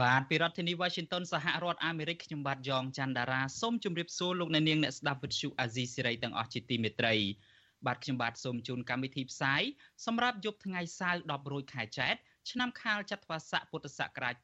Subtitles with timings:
[0.00, 7.14] បាទពីរដ្ឋធានី Washington សហរដ្ឋអាមេរិកខ្ញុំបាទយ៉ងច័ន្ទដារាសូមជម្រាបសួរលោកអ្នកនាងអ្នកស្ដាប់វិទ្យុអាស៊ីសេរីទាំងអស់ជាទីមេត្រី
[7.86, 9.62] បាទខ្ញុំបាទសូមជូនកម្មវិធីផ្សាយ
[10.06, 12.14] សម្រាប់យប់ថ្ងៃសៅរ៍10រោចខែចែក
[12.50, 14.34] ឆ្នាំខាលចត្វាស័កពុទ្ធសករាជ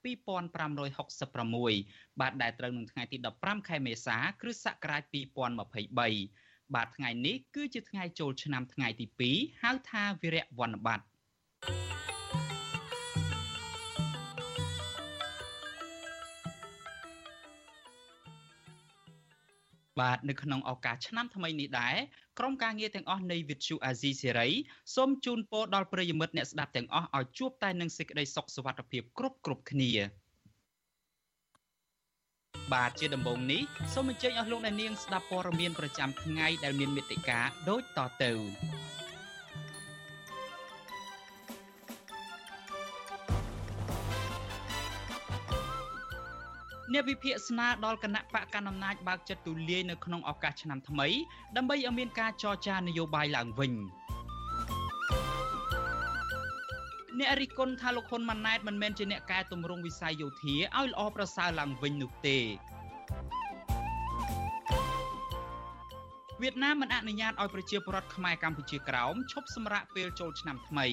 [0.80, 5.02] 2566បាទដែលត្រូវនឹងថ្ងៃទី15ខែមេសាគ្រិស្តសករាជ
[5.68, 11.06] 2023បាទថ្ងៃនេះគឺជាថ្ងៃចូលឆ្នាំថ្ងៃទី2ហៅថាវិរៈវ័នបត្តិ
[20.00, 21.96] បាទនៅក្នុងឱកាសឆ្នាំថ្មីនេះដែរ
[22.38, 24.52] ក្រុមការងារទាំងអស់នៃ Vithu Azizi Serai
[24.94, 29.90] សូមជូនពរដល់ប្រិយមិត្តអ្នកស្ដាប់ទាំងអស់ឲ្យជួបតែនឹងសេចក្តីសុខសុវត្ថិភាពគ្រប់គ្រប់គ្នា
[32.72, 33.62] បាទជាដំបូងនេះ
[33.94, 38.32] សូមអញ្ជើញអស់លោកអ្នកនាងស្ដាប់ព័ត៌មានប្រចាំថ្ងៃដែលមានមេត្តាដូចតទៅ
[46.92, 51.08] អ្នកវិភាគស្នើដល់គណៈបកកណ្ដាលអំណាចបើកចិត្តទូលាយនៅក្នុងឱកាសឆ្នាំថ្មី
[51.56, 53.72] ដើម្បីឲ្យមានការចរចានយោបាយឡើងវិញ
[57.18, 62.38] អ្នករិះគន់ថាលោកហ៊ុនម៉ាណែតមិនមែនជាអ្នកកែតម្រង់វិស័យយោធាឲ្យល្អប្រសើរឡើងវិញនោះទេ
[66.42, 70.86] វៀតណាមមិនអនុញ្ញាតឲ្យប្រជាពលរដ្ឋខ្មែរកម្ពុជាក្រោមឈប់សម្រាកពេលចូលឆ្នាំថ្មី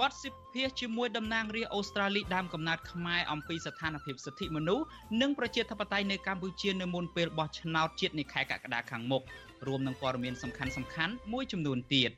[0.00, 4.84] បទសិភាសជាមួយតំណាងរាស្ត្រអូស្ត្រាលីដើមកំណើតខ្មែរអំពីស្ថានភាពសិទ្ធិមនុស្ស
[5.20, 9.22] និងប្រជាធិបតេយ្យនៅកម្ពុជានៅមុនពេលបោះឆ្នោតជាតិនៅខែកក្កដាខាងមុខ
[9.66, 12.10] រួមនឹងព័ត៌មានសំខាន់សំខាន់មួយចំនួនទៀត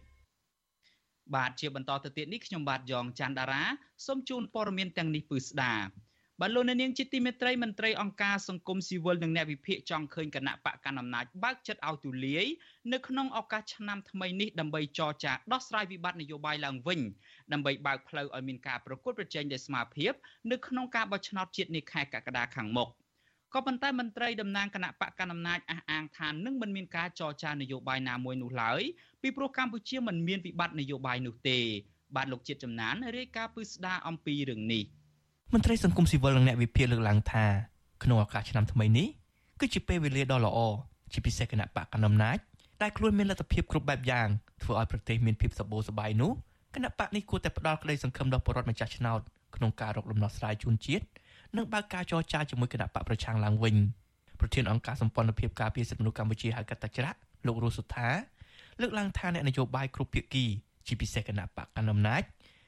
[1.34, 3.62] បាទជាបន្តទៅទៀតនេះខ្ញុំបាទយ៉ងច័ន្ទដារា
[4.06, 5.74] សូមជូនព័ត៌មានទាំងនេះពឺស្ដា
[6.40, 12.46] បាទលោកនាងជាទីមេត្រីមន្ត្រីអង្គការសង្គមស៊ីវិលនិងអ្នកវិភាគចង់ឃើញគណៈបកកណ្ដាលអំណាចបើកចិត្តឲ្យទូលាយ
[12.92, 17.00] នៅក្នុងឱកាសឆ្នាំថ្មីនេះដើម្បីចរចាដោះស្រាយវិបត្តិនយោបាយឡើងវិញ
[17.52, 20.06] ដើម្បីបើកផ្លូវឲ្យមានការប្រកួតប្រជែងដោយស្មារតី
[20.50, 22.88] នៅក្នុងការបោះឆ្នោតជាតិនាខែកក្កដាខាងមុខ
[23.54, 28.82] ក៏ប៉ុន្តែមន្ត្រីតំណាងគណៈបកកណ្ដាលអំណាចអះអាងថានឹងមិនមានការចរចានយោបាយណាមួយនោះឡើយ
[29.22, 31.58] ពីព្រោះកម្ពុជាមិនមានវិបត្តិនយោបាយនោះទេ
[32.16, 34.84] បាទលោកជាតិចំណានរាយការណ៍ពឹស្ដារអំពីរឿងនេះ–
[35.52, 37.44] មន្ត្រីសង្គមស៊ីវិលនិងអ្នកវិភាគលើកឡើងថា
[38.02, 39.08] ក្នុងឱកាសឆ្នាំថ្មីនេះ
[39.60, 40.58] គឺជាពេលវេលាដ៏ល្អ
[41.12, 42.38] ជាពិសេសគណៈបកកណ្ដាលអំណាច
[42.82, 44.28] ដែលខ្លួនមានលទ្ធភាពគ្រប់បែបយ៉ាង
[44.62, 46.32] ធ្វើឲ្យប្រទេសមានភាពសម្បូរសប្បាយនោះ
[46.74, 49.20] គណៈបកនេះគួរតែផ្ដល់ក្តីសង្ឃឹមដល់ប្រជាពលរដ្ឋម្ចាស់ឆ្នោត
[49.56, 51.04] ក្នុងការរកដំណោះស្រាយជូនជាតិ
[51.56, 53.76] និងបើកការចរចាជាមួយគណៈបកប្រឆាំងឡើងវិញ
[54.40, 58.08] ប្រធានអង្គការសម្ព័ន្ធភាពការពារសិទ្ធិមនុស្សកម្ពុជាហៅកាត់តាច្រាក់លោករស់សុថា
[58.80, 60.44] លើកឡើងថាអ្នកនយោបាយគ្រប់ភាគី
[60.86, 62.22] ជាពិសេសគណៈបកកណ្ដាលអំណាច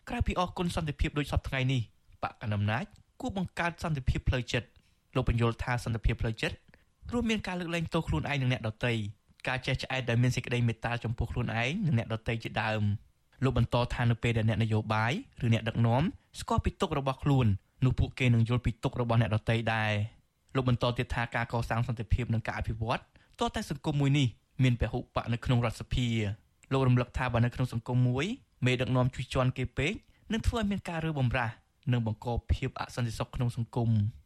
[0.09, 1.81] ក្រៅពីអរគុណសន្តិភាពដូចសពថ្ងៃនេះ
[2.23, 2.85] បកកណ្ដាលអំណាច
[3.21, 4.69] គួរបង្កើតសន្តិភាពផ្លូវចិត្ត
[5.15, 6.57] លោកបញ្យល់ថាសន្តិភាពផ្លូវចិត្ត
[7.13, 8.93] រួមមានការលើកលែងទោសខ្លួនឯងនិងអ្នកដទៃ
[9.49, 12.83] ការចេះឆ្អែតដែលមានសេចក្តីមេត្តាចំពោះខ្លួនឯងនិងអ្នកដទៃជាដើម
[13.45, 15.13] លោកបន្តថានៅពេលដែលអ្នកនយោបាយ
[15.45, 16.03] ឬអ្នកដឹកនាំ
[16.41, 17.47] ស្គាល់ពីទុករបស់ខ្លួន
[17.85, 19.93] នោះពួកគេនឹងយល់ពីទុករបស់អ្នកដទៃដែរ
[20.55, 24.29] លោកបន្តទៀតថាការកសាងសន្តិភាពនិងការអភិវឌ្ឍតតែសង្គមមួយនេះ
[24.63, 26.09] មានពហុបកនៅក្នុងរដ្ឋសភា
[26.73, 28.27] លោករំលឹកថាបើនៅក្នុងសង្គមមួយ
[28.67, 29.93] មេដឹកនាំជួយជន់គេពេក
[30.33, 31.55] នឹងធ្វើឲ្យមានការរើបំរាស់
[31.93, 34.24] និងបង្កភាពអសន្តិសុខក្នុងសង្គមគឺ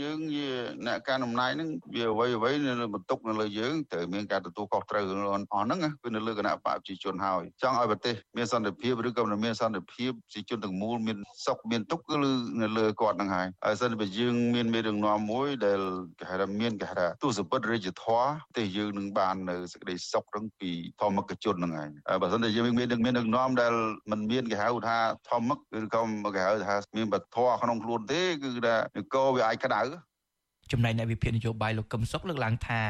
[0.00, 0.48] យើងជា
[0.86, 5.16] អ្នកការអំណាចហ្នឹងវាអ្វីអ្វីនៅបន្ទុកនៅលើយើងត្រូវមានការទទួលខុសត្រូវអស់
[5.52, 12.16] ហ្នឹងគឺនៅលើគណៈបព្វជិជនហើយចង់ឲ្យប្រទេសមានសន្តិភាពឬក៏មិនមានសន្តិភាពប្រជាជនទាំងមូលមានសុខមានទុក្ខគឺ
[12.62, 15.80] នៅលើគាត់ហ្នឹងហើយហើយសិនបើយើងមានមេដឹកនាំមួយដែល
[16.18, 20.70] គេហៅថាមានគេហៅថាទស្សពិតរាជធម៌ទេយើងនឹងបាននៅសេចក្តីសុខហ្នឹងពី
[21.00, 23.72] ធម្មកជនហ្នឹងហើយបើសិនតែយើងមានមានដឹកនាំដែល
[24.10, 24.98] មិនមានគេហៅថា
[25.30, 26.02] ធម្មកឬក៏
[26.36, 29.80] គេហៅថាមានបធម៌ក្នុងខ្លួនទេគឺថានគរវាអាចក្តៅ
[30.72, 32.80] ចំណែកអ្នកវិភាគនយោបាយលោកកឹមសុខលើកឡើងថា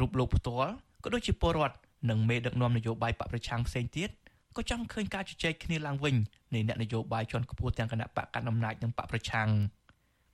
[0.00, 0.72] រូបលោកផ្ទាល់
[1.04, 1.76] ក៏ដូចជាពលរដ្ឋ
[2.10, 4.10] និងមេដឹកនាំនយោបាយបកប្រឆាំងផ្សេងទៀត
[4.56, 6.16] ក៏ចង់ឃើញការជជែកគ្នាឡើងវិញ
[6.54, 9.48] នៃអ្នកនយោបាយជាន់ខ្ពស់ទាំងគណៈបកកណ្ដាលអំណាចនិងបកប្រឆាំង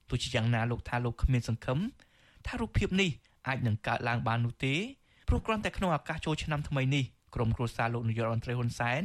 [0.09, 1.79] ទោះជាយ៉ាងណាលោកថាលោកគ្មានសង្ឃឹម
[2.47, 3.11] ថារូបភាពនេះ
[3.49, 4.75] អាចនឹងកើតឡើងបាននោះទេ
[5.29, 7.05] ព្រោះគ្រាន់តែក្នុងឱកាសចូលឆ្នាំថ្មីនេះ
[7.35, 9.03] ក្រុមគ្រួសារលោកនាយករដ្ឋមន្ត្រីហ៊ុនសែន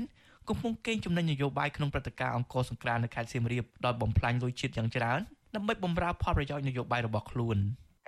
[0.47, 5.19] កំពុងកេងចំណេញនយោបាយក្នុងព្រឹត្តិការណ៍អង្គរសង្គ្រាមនៅខេត្តសៀមរាបដោយបំផ្លាញលុយជាតិយ៉ាងច្រើន
[5.55, 7.59] ដើម្បីបម្រើផលប្រយោជន៍នយោបាយរបស់ខ្លួន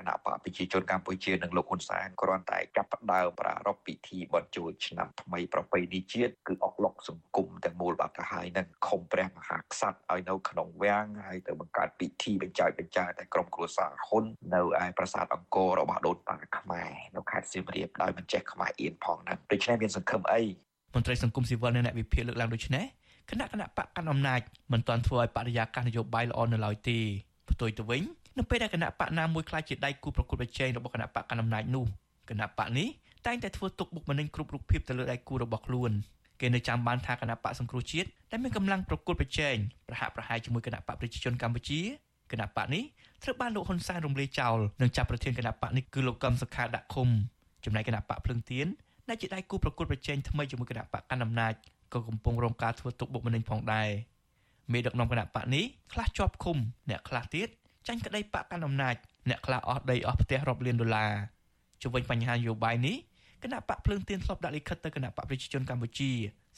[0.02, 20.42] គណៈបកប្រជាជនកម្ពុជានិងលោកហ៊ុនសែនគ្រាន់តែចាប់ផ្ដើមប្រារព្ធពិធីបន់ជូនឆ្នាំថ្មីប្រពៃណីជាតិគឺអុកឡុកសង្គមទាំងមូលបាត់ទៅហើយនឹងខំព្រះមហាក្សត្រឲ្យនៅក្នុងវាំងហើយទៅបង្កើតពិធីបញ្ចើបញ្ចាតែក្រុមគ្រួសារហ៊ុននៅឯប្រាសាទអង្គររបស់ដូនតាខ្មែរនៅខេត្តសៀមរាបដោយមិនចេះខ្មែរអៀនផងហ្នឹងដូច្នេះមានសង្ឃឹមអី
[20.96, 22.86] មន្ត្រីសង្គមស៊ីវិលនិងអ្នកវិភាគលើកឡើងដូចនេះ
[23.30, 24.40] គណៈគណៈបកកាន់អំណាច
[24.74, 27.00] មិនទាន់ធ្វើឲ្យបរិយាកាសនយោបាយល្អនៅឡើយទេ
[27.50, 28.02] ផ្ទុយទៅវិញ
[28.38, 31.86] នៅពេលដែលគណៈបកណាមួយខ្លាចជាដៃគូប្រកួតប្រជែងរបស់គណៈបកកណ្ដាលអំណាចនោះ
[32.30, 32.88] គណៈបកនេះ
[33.28, 35.92] តែងតែធ្វើទុកបុកម្នេញគ្រប់រូបភាពទៅលើដៃគូរបស់ខ្លួន
[36.42, 39.56] គេនៅចាំបានថាគណៈបកសង្គ្រោះជាតិដែលមានកម្លាំងប្រកួតប្រជែង
[39.88, 41.80] ប្រហាក់ប្រហែលជាមួយគណៈបកប្រជាជនកម្ពុជា
[42.32, 42.84] គណៈបកនេះ
[43.24, 47.10] ត្រូវបានលោកហ៊ុនសែនរំលាយចោលនិងចាប់ប្រធានគណៈបកនេះគឺលោកកឹមសុខាដាក់ឃុំ
[47.66, 48.68] ចំណែកគណៈបកភ្លឹងទៀន
[49.10, 51.54] ដែលជាដៃគូប្រកួតប្រជែងថ្មីជាមួយគណៈបកកណ្ដាលអំណាច
[51.94, 53.90] ក៏កំពុងរងការធ្វើទុកបុកម្នេញផងដែរ
[54.72, 56.58] មេដឹកនាំគណៈបកនេះខ្លះជាប់ឃុំ
[56.90, 57.48] អ្នកខ្លះទៀត
[57.88, 58.96] ចាញ់ក្តីបកកណ្ដាលអំណាច
[59.30, 61.12] អ្នកខ្លះអស់ដីអស់ផ្ទះរាប់លានដុល្លារ
[61.82, 62.98] ជុំវិញបញ្ហានយោបាយនេះ
[63.44, 66.12] គណៈបកភ្លើងទៀនធ្លាប់ដាក់លិខិតទៅគណៈបកប្រជាជនកម្ពុជា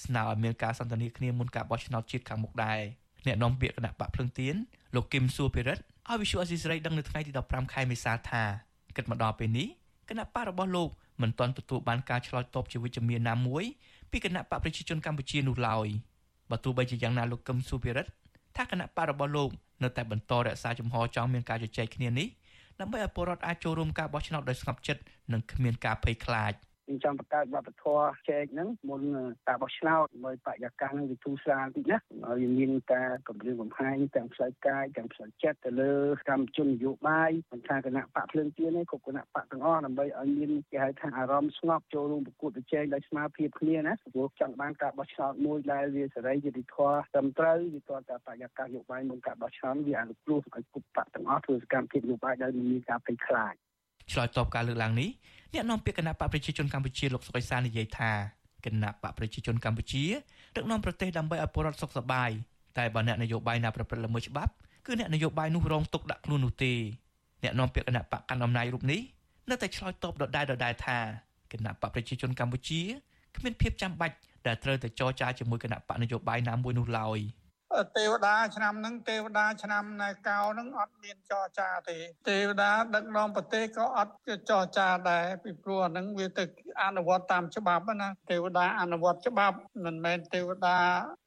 [0.05, 2.79] ស្នើឲ្យមានការសន្ទនាគ្នាមុនការបោះឆ្នោតជាតិខាងមុខដែរ
[3.25, 4.55] អ្នកនាំពាក្យគណៈបកភ្លើងទៀន
[4.95, 8.43] លោកគឹមសួរភិរិទ្ធឲ្យវិសុអេស៊ីសរ៉ៃដឹងនៅថ្ងៃទី15ខែមេសាថា
[8.95, 9.67] គិតមកដល់ពេលនេះ
[10.09, 10.89] គណៈបករបស់លោក
[11.21, 13.63] មិនទាន់ទទួលបានការឆ្លើយតបជាវិជ្ជមានណាមួយ
[14.11, 15.87] ពីគណៈបកប្រជាជនកម្ពុជានោះឡើយ
[16.53, 18.09] បើទោះបីជាយ៉ាងណាលោកកឹមសុភិរិទ្ធ
[18.57, 19.49] ថាគណៈបករបស់លោក
[19.83, 22.27] នៅតែបន្តរក្សាជំហរចង់មានការជជែកគ្នានេះ
[22.79, 25.01] ដើម្បីឲ្យពលរដ្ឋអាចចូលរួមការបោះឆ្នោតដោយស្ងប់ចិត្ត
[25.33, 26.53] និងគ្មានការភ័យខ្លាច។
[26.85, 29.01] ខ្ញុំចង់បង្កើតវប្បធម៌ចែកហ្នឹងមុន
[29.47, 31.97] ការបោះឆ្នោតដើម្បីបរិយាកាសហ្នឹងវាទូស្រាលតិចណា
[32.29, 35.93] ឲ្យមានការកម្រិតកំហែងទាំងផ្លូវកាយទាំងផ្លូវចិត្តទៅលើ
[36.29, 53.53] កម្មជននយោបាយមិនថាគណៈបកភ្លើងទៀនទេគ្រប់គណៈបកទាំងអស់ដើម្បីឲ្យមានគេហៅថាអារម្មណ៍ស្ងប់ចូលរួមប្រកួតប្រជែងដោយស្មារតីគ្នាណាព្រោះចង់បានការបោះឆ្នោតមួយដែលវាសេរីយុត្តិធម៌ត្រឹមត្រូវវាតើតែបរិយាកាសនយោបាយមុនការបោះឆ្នោតវាអនុគ្រោះឲ្យគ្រប់បកទាំងអស់ធ្វើសកម្មភាពនយោបាយដោយមិនមានការភ័យខ្លាច
[54.11, 55.09] ឆ្លើយតបការលើកឡើងនេះ
[55.53, 58.11] អ្នកនាំពាក្យគណៈបកប្រជាជនកម្ពុជាលោកសុកអេសាននិយាយថា
[58.65, 60.03] គណៈបកប្រជាជនកម្ពុជា
[60.55, 62.29] ដឹកនាំប្រទេសដើម្បីឲ្យពលរដ្ឋសុខសប្បាយ
[62.77, 64.53] តែបើអ្នកនយោបាយណាប្រព្រឹត្តល្មើសច្បាប់
[64.85, 66.73] គឺអ្នកនយោបាយនោះរងទុកដាក់ខ្លួននោះទេ
[67.43, 69.01] អ្នកនាំពាក្យគណៈបកកណ្ដាលអំណាចរូបនេះ
[69.49, 70.97] នៅតែឆ្លើយតបដដែលដដែលថា
[71.51, 72.81] គណៈបកប្រជាជនកម្ពុជា
[73.37, 74.15] គ្មានភាពចាំបាច់
[74.47, 77.19] ដែលត្រូវតែចរចាជាមួយគណៈបកនយោបាយណាមួយនោះឡើយ។
[77.97, 81.97] ទេវតាឆ្នាំហ្នឹងទេវតាឆ្នាំណែកោហ្នឹងអត់មានចរចាទេ
[82.29, 84.13] ទេវតាដឹកនាំប្រទេសក៏អត់
[84.49, 86.43] ចរចាដែរពីព្រោះអាហ្នឹងវាទៅ
[86.83, 90.77] អនុវត្តតាមច្បាប់ណាទេវតាអនុវត្តច្បាប់មិនមែនទេវតា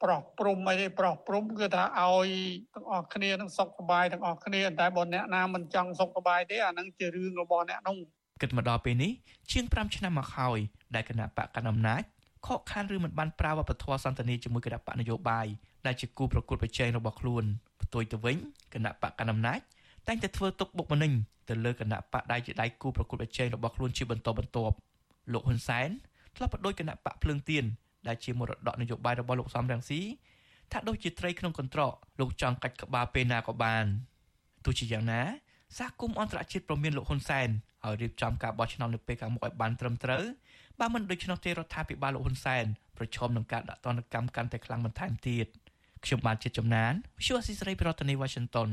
[0.03, 2.29] ប្រោះព្រំអីទេប្រោះព្រំគឺថាឲ្យ
[2.75, 7.97] ទាំងអស់គ្នានឹងសុខសប្បាយទាំងអស់គ្នាតែបើអ្នកណាមិនចង់សុខសប្បាយទេអាហ្នឹងជារឿងរបស់អ្នកនោះ
[8.41, 9.11] គិតមកដល់ពេលនេះ
[9.51, 10.59] ជាង5ឆ្នាំមកហើយ
[10.95, 12.03] ដែលគណៈបកកណ្ដាលអំណាច
[12.47, 15.47] ខកខានឬមិនបានប្រើវប្បធម៌សន្តានាជាមួយគណៈបកនយោបាយ
[15.87, 17.43] ដែលជាគូប្រកួតប្រជែងរបស់ខ្លួន
[17.81, 18.37] ផ្ទុយទៅវិញ
[18.73, 19.59] គណៈបកកណ្ដាលអំណាច
[20.07, 21.11] តែងតែធ្វើទុកបុកម្នេញ
[21.49, 24.75] ទៅលើគណៈបកដែលជាដៃគូប្រកួតប្រជែងរបស់ខ្លួនជាបន្តបន្ទាប់
[25.33, 25.89] លោកហ៊ុនសែន
[26.35, 27.65] ធ្លាប់បដិគណៈបកភ្លើងទៀន
[28.07, 30.01] ដែលជាមរតកនយោបាយរបស់លោកសំរងស៊ី
[30.71, 33.85] ថាដូចជាត្រីក្នុងកន្ត្រកលោកចង់កាច់ក្បាលពេលណាក៏បាន
[34.65, 35.21] ទោះជាយ៉ាងណា
[35.77, 37.49] សហគមន៍អន្តរជាតិប្រមានលោកហ៊ុនសែន
[37.85, 40.23] ឲ្យរៀបចំការបោះឆ្នោតនៅពេលខាងមុខឲ្យបានត្រឹមត្រូវ
[40.79, 42.65] បើមិនដូច្នោះទេរដ្ឋាភិបាលលោកហ៊ុនសែន
[42.97, 45.47] ប្រឈមនឹងការដាក់ទណ្ឌកម្មកាន់តែខ្លាំងបន្ថែមទៀត
[46.05, 48.69] ខ្ញុំបាទជាចំណាន Visual Assisray ប្រធានាទី Washington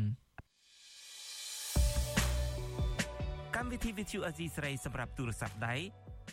[3.57, 5.75] កម្មវិធី Visual Assisray សម្រាប់ទូរស័ព្ទដៃ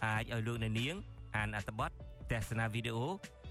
[0.06, 0.96] អាចឲ្យលោកអ្នកនាង
[1.36, 1.92] អានអត្ថបទ
[2.32, 3.08] ទស្សនាវីដេអូ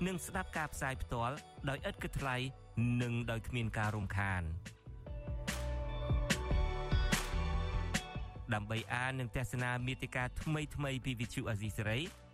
[0.07, 1.35] និងស្ដាប់ការផ្សាយផ្ទាល់
[1.69, 2.37] ដោយឥតគិតថ្លៃ
[3.03, 4.43] និងដោយគ្មានការរំខាន
[8.55, 12.03] ដើម្បីអាននិងទស្សនាមេតិការថ្មីៗពី Visual Assisray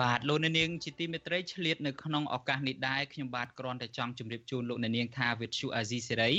[0.00, 6.30] បាទលោកអ្នកនាងជាទីមេត្រីឆ្លៀតនៅក្នុងឱកាសនេះដែរខ្ញុំបាទគ្រាន់តែចង់ជម្រាបជូនលោកអ្នកនាងថាវិទ្យុអាស៊ីសេរី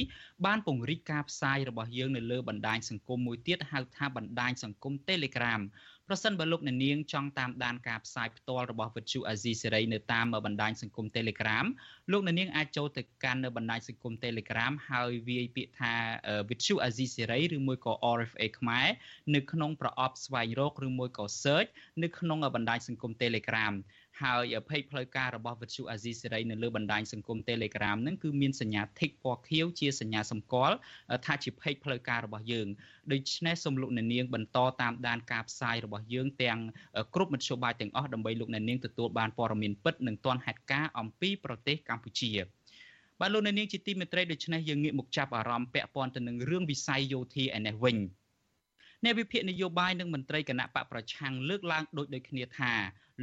[0.45, 5.61] បានពង្រីកការផ្សាយរបស់យើងនៅលើបណ្ដាញសង្គមមួយទៀតហៅថាបណ្ដាញសង្គម Telegram
[6.11, 11.65] ប្រសិនបើលោកអ្នកនាងចង់តាមដានការផ្សាយផ្ទាល់របស់វិទ្យុអាស៊ីសេរីនៅតាមបណ្ដាញសង្គម Telegram
[12.11, 15.93] លោកអ្នកនាងអាចចូលទៅកាន់នៅបណ្ដាញសង្គម Telegram ហើយវាយពាក្យថា
[16.49, 18.87] វិទ្យុអាស៊ីសេរីឬមួយក៏ RFA ខ្មែរ
[19.35, 21.69] នៅក្នុងប្រអប់ស្វែងរកឬមួយក៏ search
[22.03, 23.73] នៅក្នុងបណ្ដាញសង្គម Telegram
[24.21, 30.75] ហើយភេកផ្លូវការរបស់វិទ្យុអាស៊ីសេរីនៅលើបណ្ដាញសង្គម Telegram ហ្នឹងគឺមានសញ្ញា tick ពណ៌ខៀវជាសញ្ញាសម្គាល់
[31.25, 32.67] ថាជាភេកផ្លូវការរបស់យើង
[33.11, 36.59] ដូច្នេះសូមលោកអ្នកនាងបន្តតាមដានការផ្សាយរបស់យើងទាំង
[37.15, 42.31] គ្រប់មធ្យោបាយទាំងអស់ដើម្បីលោកអ្នកនាងទទួលបានព័ត៌មានពិតនិងទាន់ហេតុការណ៍អំពីប្រទេសកម្ពុជា
[43.19, 47.97] បាទលោកអ្នកនាងជាទីមេត្រីដូច្នេះយើងងាកមកចាប់អារម្មណ៍ពាក់ព័ន្ធទៅនឹងរឿងវិស័យយោធាឯនេះវិញ
[49.03, 52.71] អ្នកវិភាគនយោបាយនិងមន្ត្រីគណៈបកប្រឆាំងលើកឡើងដូចដូចគ្នាថា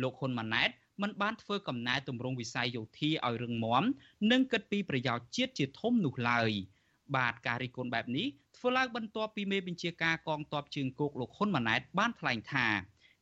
[0.02, 0.70] លោកហ៊ុនម៉ាណែត
[1.02, 3.84] មិនបានធ្វើកំណែទម្រង់វិស័យយោធាឲ្យរឹងមាំ
[4.32, 6.50] និងគិតពីប្រយោជន៍ជាតិជាធំនោះឡើយ
[7.16, 8.26] បាទការរិះគន់បែបនេះ
[8.56, 12.66] ធ្វើឡើងបន្ទាប់ពីមេបញ្ជាការកងទ័ពជើងគោកលោកហ៊ុនម៉ាណែតបានថ្លែងថា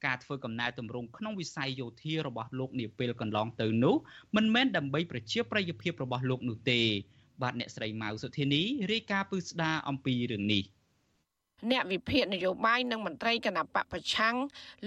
[0.06, 3.94] ការធ្វើកំណែទម្រង់ក្នុងវិស័យយោធារបស់លោកនាពេលកន្លងទៅនោះ
[4.36, 6.80] មិនមែនដើម្បីប្រជាប្រិយភាពរបស់លោកនោះទេ
[7.42, 8.62] បាទអ្នកស្រីម៉ៅសុធានី
[8.92, 10.62] រាយការណ៍ពឹស្ដារអំពីរឿងនេះ
[11.70, 14.36] អ្នកវិភាគនយោបាយនិងមន្ត្រីគណៈបកប្រឆាំង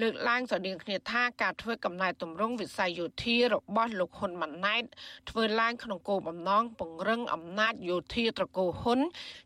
[0.01, 4.83] លើកឡើងស្រដៀងគ្នាថាការធ្វើកំណែទម្រង់វិស័យយោធារបស់លោកហ៊ុនម៉ាណែត
[5.29, 8.99] ធ្វើឡើងក្នុងគោលបំណងពង្រឹងអំណាចយោធាត្រកូលហ៊ុន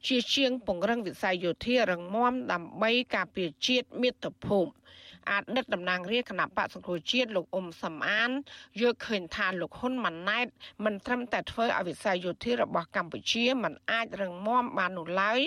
[0.07, 4.71] ជាជាងពង្រឹងវិស័យយោធារឹងមាំដើម្បីការពារជាតិមាតុភូមិ
[5.29, 8.29] អតីតតំណាងរាជគណៈបកសង្គ្រោះជាតិលោកអ៊ុំសំអាន
[8.79, 10.47] យល់ឃើញថាលោកហ៊ុនម៉ាណែត
[10.85, 15.39] មិនត្រឹមតែធ្វើឲ្យវិស័យយោធារបស់កម្ពុជាមិនអាចរឹងមាំបាននោះឡើយ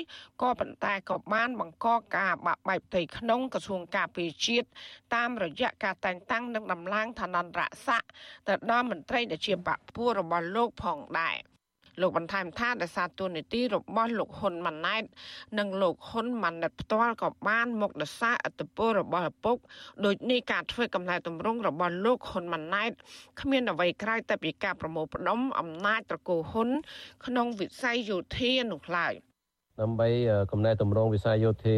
[0.42, 4.66] ក៏ប៉ុន្តែក៏បានបង្កការបាក់បែកផ្ទៃក្នុងក្រសួងការពារជាតិ
[5.14, 8.08] តាមរយៈការតែងតាំងនិងដំឡើងឋានន្តរស័ក្តិ
[8.48, 11.36] ទៅដល់មន្ត្រីដែលជាបកពួររបស់លោកផងដែរ។
[12.00, 15.04] លោកបន្ថែមថាដោយសារទូនីតិរបស់លោកហ៊ុនម៉ាណែត
[15.58, 19.56] និងលោកហ៊ុនម៉ាណែតផ្ទាល់ក៏បានមកដសារអត្តពលរបស់ឪពុក
[20.04, 22.92] ដូចនេះការធ្វើកំណែតម្រង់របស់លោកហ៊ុនម៉ាណែត
[23.40, 26.68] គ្មានអ្វីក្រៅតែពីការប្រមូលផ្ដុំអំណាចត្រកូលហ៊ុន
[27.26, 29.14] ក្នុងវិស័យយោធានោះឡើយ
[29.82, 30.08] ដើម្បី
[30.50, 31.76] កំណែតម្រង់វិស័យយោធា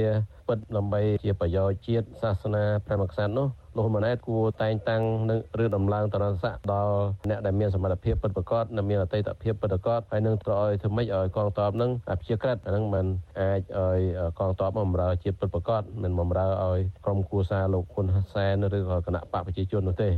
[0.48, 6.96] ពិតដើម្បីជាប្រយោជន៍ជាតិសាសនាព្រះមហាក្សត្រនោះលោកហ៊ុនម៉ាណែតគួរតែងតាំងនឹងឬដំឡើងតរស័កដល់
[7.30, 13.06] អ្នកដែលមានសមត្ថភាពពិតប្រាកដនិងមានអតីតភាពពិតប្រាកដហើយនឹងត្រូវឲ្យធ្វើម៉េចឲ្យកងទ័ពនឹងព្យាក្រឹតអានឹងមិន
[13.40, 14.00] អាចឲ្យ
[14.38, 20.10] កងទ័ពបំរើជាពិតប្រាកដមិនបំរើឲ្យក្រុមគូសារលោកហ៊ុនសែនឬក៏គណៈបកប្រជាជននោះទេ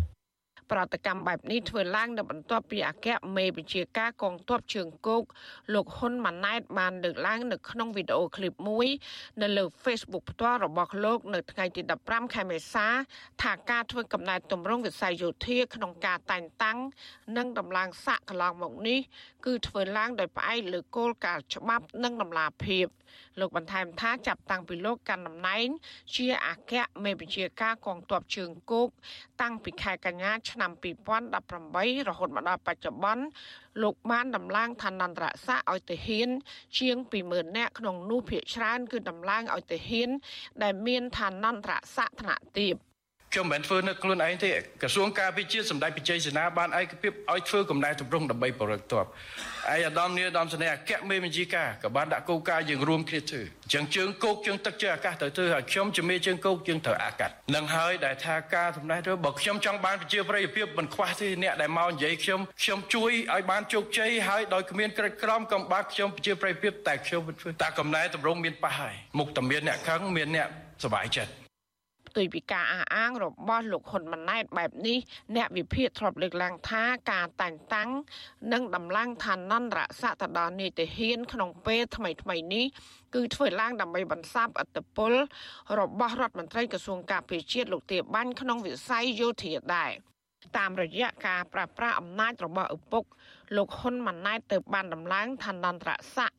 [0.71, 5.23] ប្រតិកម្មបែបនេះធ្វើឡើងនៅបន្ទាប់ពីអគ្គមេបញ្ជាការកងទ័ពជើងគោក
[5.75, 8.89] លោកហ៊ុនម៉ាណែតបានលើកឡើងនៅក្នុងវីដេអូឃ្លីបមួយ
[9.43, 12.87] នៅលើ Facebook ផ្ទាល់របស់លោកនៅថ្ងៃទី15ខែមេសា
[13.43, 16.79] ថាការធ្វើកំណែទម្រង់វិស័យយោធាក្នុងការតែងតាំង
[17.37, 19.01] និងដំឡើងសាកកន្លងមកនេះ
[19.47, 22.87] គឺធ្វើឡើងដោយផ្អែកលើគោលការណ៍ច្បាប់និងដំណាភាព
[23.41, 25.67] លោកបន្ថែមថាចាប់តាំងពីលោកកាន់តំណែង
[26.15, 26.73] ជាអគ្គ
[27.05, 28.89] មេបញ្ជាការកងទ័ពជើងគោក
[29.41, 33.25] តាំងពីខែកញ្ញាឆ្នាំ2018រហូតមកដល់បច្ចុប្បន្ន
[33.83, 36.31] លោកបានដំឡើងឋានន្តរស័ក្តិឲ្យទៅហ៊ាន
[36.79, 36.97] ជាង
[37.27, 40.11] 20000នាក់ក្នុងនោះភាគច្រើនគឺដំឡើងឲ្យទៅហ៊ាន
[40.63, 42.77] ដែលមានឋានន្តរស័ក្តិថ្នាក់ទាប
[43.33, 44.51] ខ្ញុំមិនធ្វើនៅខ្លួនឯងទេ
[44.83, 49.09] ក្រសួងការពារជាតិសម្ដេចបច្ចេកសេនាបានឯកភាពឲ្យធ្វើកំណែតម្រង់ដើម្បីបរិបទ័ពឯ
[49.71, 70.49] អាដាមនេះអាដាមស្នេហ៍អគ្គមេបញ្ជាការក៏បានដាក់គោលការណ៍យើងរួមគ្នាធ្វើអញ្ចឹងជើងគោកជើងទឹកជើងអាកាសទៅធ្វើឲ្យខ្ញុំជាមេជើងគោកជើងត្រូវអាកាសនឹងហើយដែលថាការសម្ដែងទៅបើខ្ញុំចង់បានប្រជាប្រិយភាពមិនខ្វះទេអ្នកដែលមកនិយាយខ្ញុំខ្ញុំជួយឲ្យបានជោគជ័យហើយដោយគ្មានក្រិតក្រមក៏បានខ្ញុំប្រជាប្រិយភាពតែខ្ញុំមិនធ្វើតែកំណែតម្រង់មានប៉ះហើយមុខតែមានអ្នកខឹងមានអ្នក
[70.85, 71.48] សុបាយចិត្ត
[72.19, 74.99] ផ្ទុយពីការអះអាងរបស់លោកហ៊ុនម៉ាណែតបែបនេះ
[75.37, 77.91] អ្នកវិភាគធ្លាប់លើកឡើងថាការតែងតាំង
[78.53, 82.67] និងដំឡើងឋានន្តរស័ក្តិទៅដល់នាយទាហានក្នុងពេលថ្មីថ្មីនេះ
[83.15, 85.13] គឺធ្វើឡើងដើម្បីបន្សាបអត្តពល
[85.81, 89.93] របស់រដ្ឋមន្ត្រីក្រសួងការពារជាតិលោកទាបាញ់ក្នុងវិស័យយោធាដែរ
[90.57, 93.05] តាមរយៈការប្រាស្រ័យអំណាចរបស់ឪពុក
[93.57, 96.39] លោកហ៊ុនម៉ាណែតទៅបានដំឡើងឋានន្តរស័ក្តិ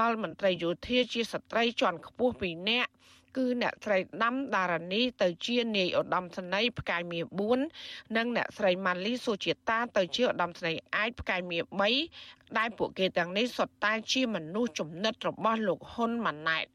[0.00, 2.90] ដល់មន្ត្រីយោធាជាស្ត្រីជាន់ខ្ពស់2នាក់
[3.36, 7.24] គឺអ្នកស្រីដាំដារនីទៅជានាយឧត្តមសេនីយ៍ផ្កាយមាស
[7.70, 11.64] 4និងអ្នកស្រីម៉ាលីសូជាតាទៅជាឧត្តមសេនីយ៍អាយផ្កាយមាស
[12.10, 16.66] 3ដែលពួកគេទាំងនេះសុទ្ធតែជាមនុស្សចំណិតរបស់លោកហ៊ុនម៉ាណែត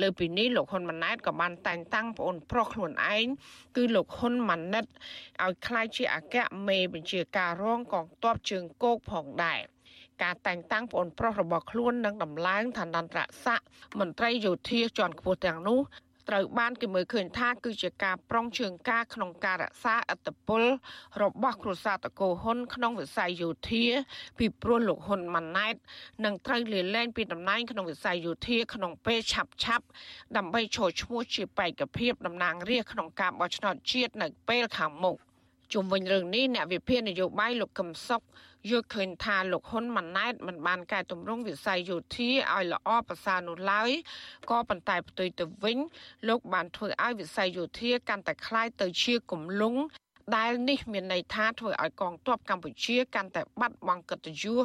[0.00, 3.26] លើពីនេះលោកហ៊ុនម៉ាណែតក៏បានតែងតាំងប្អូនប្រុសខ្លួនឯង
[3.76, 4.84] គឺលោកហ៊ុនម៉ាណិត
[5.44, 6.36] ឲ្យក្លាយជាអគ្គ
[6.68, 9.60] មេបញ្ជាការរងកងទ័ពជើងគោកផងដែរ
[10.22, 13.66] ការតែងតាំងប្អូនប្រុសរបស់ខ្លួននិងដំឡើងឋានន្តរស័ក្តិ
[14.00, 15.80] មន្ត្រីយោធាជាន់ខ្ពស់ទាំងនោះ
[16.28, 20.62] ត្រូវបានគេមើលឃើញថាគឺជាការប្រុងជើងការក្នុងការរក្សាអត្តពល
[21.22, 23.84] របស់គ្រួសារតកោហ៊ុនក្នុងវិស័យយោធា
[24.38, 25.74] ពីព្រោះលោកហ៊ុនម៉ាណែត
[26.24, 29.86] នឹងត្រូវលាលែងពីតំណែងក្នុងវិស័យយោធាក្នុងពេលឆាប់ឆាប់
[30.36, 35.16] ដើម្បីចូលឈ្មោះជាបេក្ខភាពតំណាងរាស្ត្រក្នុងការបោះឆ្នោតជាតិនៅពេលខាងមុខ
[35.73, 38.21] ជុំវិញរឿងនេះអ្នកវិភាគនយោបាយលោកកឹមសុខ
[38.69, 43.89] យល់ឃើញថាលោកហ៊ុនម៉ាណែតមិនបានកែតម្រង់វិស័យយោធាឲ្យល្អប្រសើរនោះឡើយ
[44.49, 45.77] ក៏ប៉ុន្តែផ្ទុយទៅវិញ
[46.27, 49.75] លោកបានធ្វើឲ្យវិស័យយោធាកាន់តែคล้ายទៅជាគំលុង
[50.37, 54.59] ដែលនេះមានន័យថាធ្វើឲ្យកងទ័ពកម្ពុជាកាន់តែបាត់បង់កិត្តិយស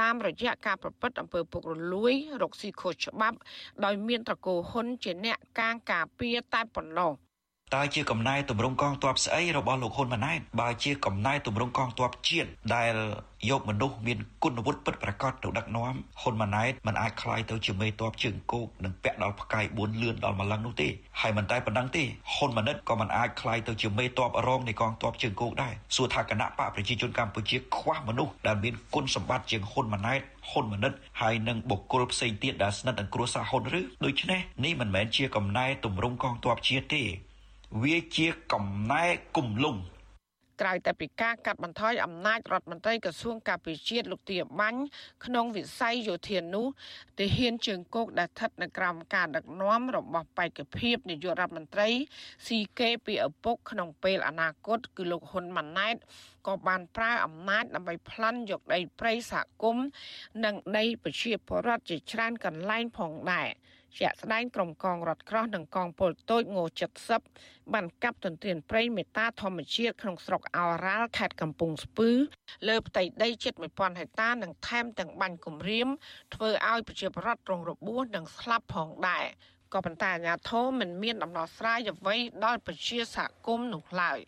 [0.00, 3.38] តាមរយៈការប្រព្រឹត្តអំពើពុករលួយរកស៊ីខុសច្បាប់
[3.84, 7.12] ដោយមានត្រកូលហ៊ុនជាអ្នកកាងការពារតែប៉ុណ្ណោះ
[7.74, 12.94] តើជាកំណែតម្រង់កងទ័ពស្អីរបស់លោកហ៊ុនម៉ាណែតបើជាកំណែតម្រង់កងទ័ពជាតិដែល
[13.50, 20.88] យកមនុស្សមានគុណវុឌ្ឍិពិតប្រាកដទៅដឹកនាំហ៊ុនម៉ាណែតមិនអាចคลายទៅជាមេទ័ពជើងគោកនិងពាក់ដល់ផ្កាយ4លឿនដល់ម្លឹងនោះទេ
[21.20, 30.20] ហើយមិនតែប៉ុណ្ណឹងទេហ៊ុនម៉ាណិតក៏មិនអាចคลายទៅជាមេទ័ពរងនៃកងទ័ពជើងគោកដែរសួរថាគណៈបកប្រជាជនកម្ពុជាខ្វះមនុស្សដែលមានគុណសម្បត្តិជាងហ៊ុនម៉ាណែត
[30.50, 37.04] ហ៊ុនម៉ាណិតហើយនិងបុគ្គលផ្សេងទៀតដែលស្និទ្ធនឹងគ្រួសារហ៊ុនឬដូច្នេះនេះមិនមែនជាកំណែតម្រង់កងទ័ពជាតិទេ
[37.81, 39.05] វាជាកំណែ
[39.37, 39.77] គំលុង
[40.61, 44.81] ក្រៅតែពីការកាត់បន្ថយអំណាចរដ្ឋមន្ត្រីក្រសួងការពារជាតិលោកទាបាញ់
[45.25, 46.65] ក្នុងវិស័យយោធានោះ
[47.19, 51.89] ទាហានជើងគោកដែលស្ថិតនៅក្រោមការដឹកនាំរបស់បេក្ខភាពនាយករដ្ឋមន្ត្រី
[52.47, 55.95] ស៊ីកេពីឪពុកក្នុងពេលអនាគតគឺលោកហ៊ុនម៉ាណែត
[56.47, 59.87] ក៏បានប្រើអំណាចដើម្បីប្លន់យកដីព្រៃសហគមន៍
[60.45, 63.49] និងដីប្រជាពលរដ្ឋជាច្រើនកន្លែងផងដែរ។
[63.97, 66.57] ជាក់ស្ដែងក្រុមកងរថក្រោះនិងកងពលតូចង
[67.15, 72.09] 70បានកាប់ទន្ទ្រានព្រៃមេតាធម្មជាតិក្នុងស្រុកអោរ៉ាល់ខេត្តកំពង់ស្ពឺ
[72.67, 75.87] លើផ្ទៃដីជិត1000ហិកតានិងថែមទាំងបាញ់គម្រាម
[76.33, 79.25] ធ្វើឲ្យប្រជាពលរដ្ឋរងរបួសនិងស្លាប់ផងដែរ
[79.73, 82.15] ក៏ប៉ុន្តែអាជ្ញាធរមិនមានដំណោះស្រាយអ្វី
[82.45, 84.19] ដល់ប្រជាសហគមន៍នោះឡើយ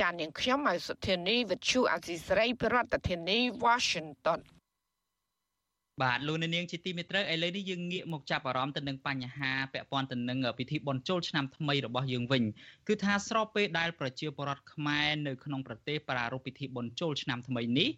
[0.00, 4.40] ចាននាងខ្ញុំមកសុធានីវិទ្យុអសីស្រីប្រធានាធិបតី Washington
[6.02, 12.42] បាទលោកនាងជាទីមេត្រីឥឡូវនេះយើងងាកមកចាប់អារម្មណ៍ទៅនឹងបញ្ហាពាក់ព័ន្ធទៅនឹងពិធីបុណ្យចូលឆ្នាំថ្មីរបស់យើងវិញ
[12.88, 17.88] គឺថាស្របពេលដែលប្រជាពលរដ្ឋខ្មែរនៅក្នុងប្រទេសប្រារព្ធពិធីបុណ្យចូលឆ្នាំថ្មីនេះ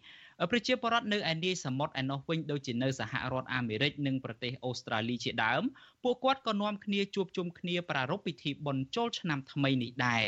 [0.51, 5.63] ប្រជាពលរដ្ឋនៅឯនាយសមុទ្រឯណោះវិញដូចជានៅសហរដ្ឋអាមេរិកនិងប្រទេសអូស្ត្រាលីជាដើម
[6.03, 10.25] ពួកគាត់ក៏នាំគ្នាជួបជុំគ្នាប្រារព្ធពិធីបុណ្យចូលឆ្នាំថ្មីនេះដែរ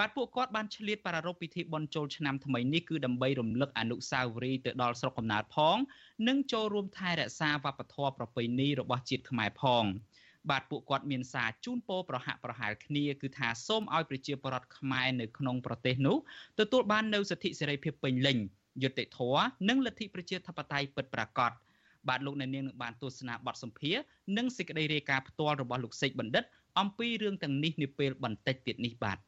[0.00, 5.76] បាទពួកគាត់បានឆ្លៀតប្រារព្ធពិធីបុណ្យចូលឆ្នាំថ្មីនេះគឺដើម្បីរំលឹកអនុស្សាវរីយ៍ទៅដល់ស្រុកកំណើតផង
[6.28, 9.84] និងចូលរួមថែរក្សាវប្បធម៌ប្រពៃណីរបស់ជាតិខ្មែរផង
[10.50, 16.16] បាទពួកគាត់មានសារជូនពរប្រហាក់ប្រហែលគ្នាគឺថាសូមឲ្យប្រជាពលរដ្ឋខ្មែរនៅក្នុងប្រទេសនោះ
[16.60, 18.38] ទទួលបាននូវសិទ្ធិសេរីភាពពេញលេញ
[18.82, 21.52] យុត្តិធម៌និងលទ្ធិប្រជាធិបតេយ្យពិតប្រាកដ
[22.08, 23.96] បាទលោកអ្នកនាងនឹងបានទស្សនាបទសម្ភាស
[24.36, 26.44] និងសេចក្តីរាយការណ៍ផ្ទាល់របស់លោកសេកបណ្ឌិត
[26.80, 29.18] អំពីរឿងទាំងនេះនាពេលបន្តិចទៀតនេះបាទ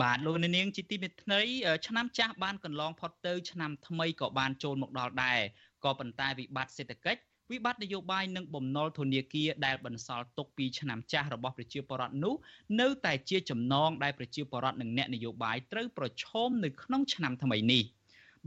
[0.00, 1.40] បាទលោកនាងជាទីមេត្រី
[1.86, 5.40] ឆ្នាំចាស់បានកន្លងផុតទៅឆ្នាំថ្មីក៏បានចូលមកដល់ដែរ
[5.84, 12.34] ក៏ប៉ុន្តែវិបត្តិសេដ្ឋកិច្ចវិបត្តិនយោបាយនិងបំណុលធនាគារដែលបន្សល់ទុកពីឆ្នាំចាស់របស់ប្រជាពលរដ្ឋនោះ
[12.80, 17.82] នៅតែជាចំណងដែលប្រជាពលរដ្ឋនិងអ្នកនយោបាយត្រូវប្រឈមនៅក្នុងឆ្នាំថ្មីនេះ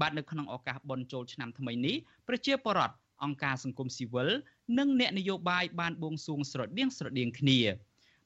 [0.01, 1.95] បាទនៅក្នុងឱកាសបុណ្យចូលឆ្នាំថ្មីនេះ
[2.27, 4.29] ប្រជាពលរដ្ឋអង្គការសង្គមស៊ីវិល
[4.79, 7.59] និងអ្នកនយោបាយបានបួងសួងស្រដៀងស្រដៀងគ្នា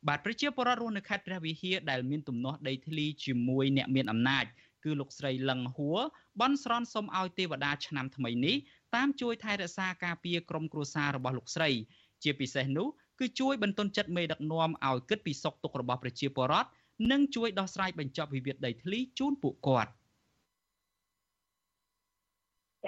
[0.07, 4.45] បាទប្រជាពលរដ្ឋរស់នៅខេត្តព្រះវិហារដែលមានទំនាស់ដីធ្លីជាមួយអ្នកមានអំណាច
[4.83, 5.99] គឺលោកស្រីលឹងហួរ
[6.39, 8.55] បន់ស្រន់សុំឲ្យទេវតាឆ្នាំថ្មីនេះ
[8.95, 11.69] តាមជួយថែរក្សាការពារក្រុមគ្រួសាររបស់លោកស្រី
[12.23, 12.87] ជាពិសេសនោះ
[13.19, 16.69] គឺជួយបន្ទន់ចិត្តមេដឹកនាំឲ្យគិតពីសុខទុក្ខរបស់ប្រជាពលរដ្ឋ
[17.11, 19.91] និងជួយដោះស្រាយបញ្ចប់វិវាទដីធ្លីជូនពួកគាត់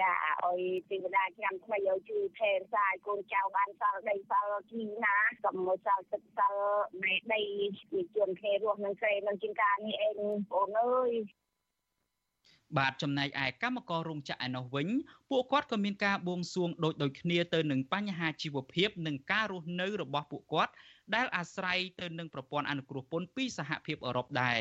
[0.00, 0.10] ចា
[0.44, 6.64] ឲ្យទេវតាឆ្នាំថ្មីឲ្យជួយថែរក្សាឲ្យកូនចៅបានសល់ដីសល់ជីណាកុំឲ្យសល់ទឹកសល់
[7.02, 7.42] មេដី
[7.90, 10.18] ជាជនគ្នារស់នឹងស្រីនឹងជាងការនេះឯង
[10.52, 11.12] បងអើយ
[12.78, 14.88] បាទចំណែកឯកម្មកររោងចក្រឯណោះវិញ
[15.30, 20.72] ពួកគាត់ក៏មានការបួងសួងដូចដូចគ្នាទៅនឹងបញ្ហាជីវភាពនិងការរស់នៅរបស់ពួកគាត់
[21.14, 24.58] ដែលអាស្រ័យទៅនឹងប្រព័ន្ធអនុគ្រោះពន្ធពីសហភាពអឺរ៉ុបដែរ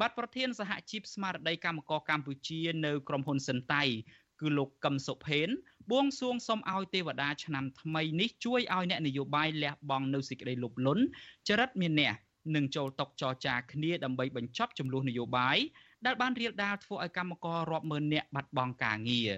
[0.00, 3.82] បាទប្រធានសហជីពស្មារតីកម្មករកម្ពុជានៅក្រុមហ៊ុនសិនតៃ
[4.40, 5.48] គឺលោកកឹមសុផេន
[5.90, 11.02] បួងសួងសុំឲ្យទេវតាឆ្នាំថ្មីនេះជួយឲ្យអ្នកនយោបាយលះបង់នៅសេចក្តីលោភលន់
[11.48, 12.14] ចរិតមានអ្នក
[12.56, 15.56] នឹងចូលតុចរចាគ្នាដើម្បីបញ្ចប់ចំនួននយោបាយ
[16.06, 19.32] ដែលបានរៀលដាលធ្វើឲ្យកម្មកររាប់ម៉ឺននាក់បាត់បង់ការងារ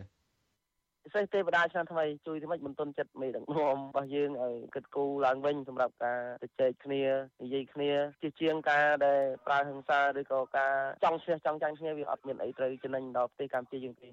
[1.05, 7.03] ពិសេសទេវតាឆ្នាំថ្មីជួយធ្វើម៉េចបន្ទន់ចិត្តមេដឹកនាំរបស់យើងឲ្យគិតគូរឡើងវិញសម្រាប់ការទៅចែកគ្នា
[7.43, 7.91] និយាយគ្នា
[8.23, 14.09] ជាជាងការដែលប្រើហិង្សាឬក៏ការចង់ឈ្នះចង់ចាញ់គ្នាវាអត់មានអីត្រូវចំណេញដល់ប្រទេសកម្ពុជាយើងទេ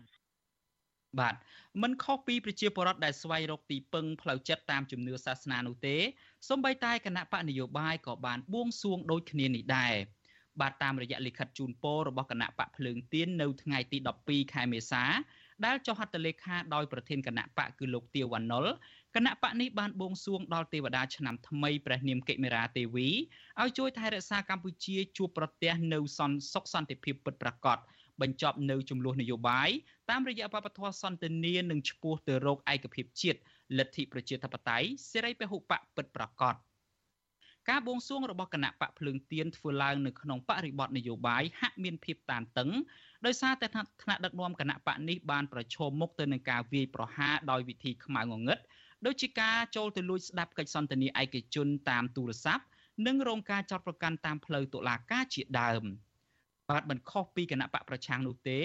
[1.19, 1.36] បាទ
[1.82, 5.95] មិនខុសពីប្រជាពលរដ្ឋដែលស្វែងរកទីពឹងផ្លូវចិត្តតាមជំនឿសាសនានោះទេ
[6.47, 9.93] សូម្បីតែគណៈបកនយោបាយក៏បានបួងសួងដូចគ្នានេះដែរ
[10.62, 15.03] បាទតាមរយៈលិខិតជូនពររបស់គណៈបកភ្លើងទៀននៅថ្ងៃទី12ខែមេសា
[15.65, 18.65] ដែលចុះហត្ថលេខាដោយប្រធានគណៈបកគឺលោកទាវវណ្ណុល
[19.15, 23.08] គណៈបកនេះបានបួងសួងដល់ទេវតាឆ្នាំថ្មីព្រះនាមកិមេរាទេវី
[23.62, 27.77] ឲ្យជួយថែរក្សាកម្ពុជាជួបប្រទះនៅសន្តិសុខសន្តិភាពពិតប្រាកដ
[28.21, 29.69] បញ្ចប់នៅចំនួននយោបាយ
[30.10, 33.39] តាមរយៈបព្វធម៌សន្តិនិកនិងឈ្មោះទៅរកឯកភាពជាតិ
[33.77, 36.56] លទ្ធិប្រជាធិបតេយ្យសេរីពហុបកពិតប្រាកដ
[37.69, 42.69] ការបួងសួងរបស់គណៈបកភ្លើងទៀនធ្វើឡើងនៅក្នុងបរិបទនយោបាយហាក់មានភាពតានតឹង
[43.25, 43.67] ដោយសារតែ
[44.03, 48.60] ថ្នាក់ដឹកនាំគណៈបកនេះបានប្រឈមមុខទៅនឹងការវាយប្រហារដោយវិធីខ្មៅងងឹត
[49.06, 52.63] ដូចជាការចូលទៅលួចស្ដាប់កិច្ចសន្ទនាឯកជនតាមទូរស័ព្ទ
[53.08, 55.84] និងរងការចោទប្រកាន់តាមផ្លូវតុលាការជាដើម
[56.69, 58.60] បាទមិនខុសពីគណៈបកប្រឆាំងនោះទេ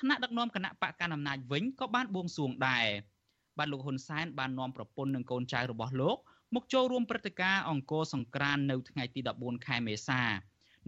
[0.00, 2.86] ថ្នាក់ដឹកនាំគណៈបកកណ្ដាលអំណាចវិញក៏បានបួងសួងដែរ
[3.58, 6.16] បាទលោកហ៊ុនសែនបាននាំប្រពន្ធនិងកូនចៅរបស់លោក
[6.54, 10.22] មកចូលរួមព្រឹត្តិការណ៍អង្គរសង្ក្រាននៅថ្ងៃទី14ខែមេសា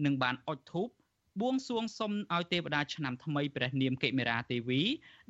[0.05, 0.87] និងបានអុជធូប
[1.41, 4.81] បួងសួងសុំឲ្យទេវតាឆ្នាំថ្មីព្រះនាមកិមេរាទេវី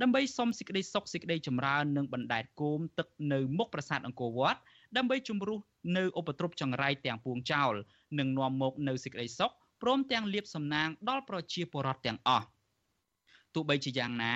[0.01, 4.59] ដើម្បីសុំសេចក្តីសុខសេចក្តីចម្រើននិងបណ្ដែតគោមទឹកនៅមុខប្រាសាទអង្គរវត្ត
[4.97, 5.59] ដើម្បីជំរុះ
[5.97, 7.73] នៅឧបទ្រពចង្រៃទាំងពួងចោល
[8.19, 12.47] និងនាំមកនៅសេចក្តីសុខ ព្រមទាំងលៀបសំណាងដល់ប្រជាពលរដ្ឋទាំងអស់
[13.53, 14.33] ទោះបីជាយ៉ាងណា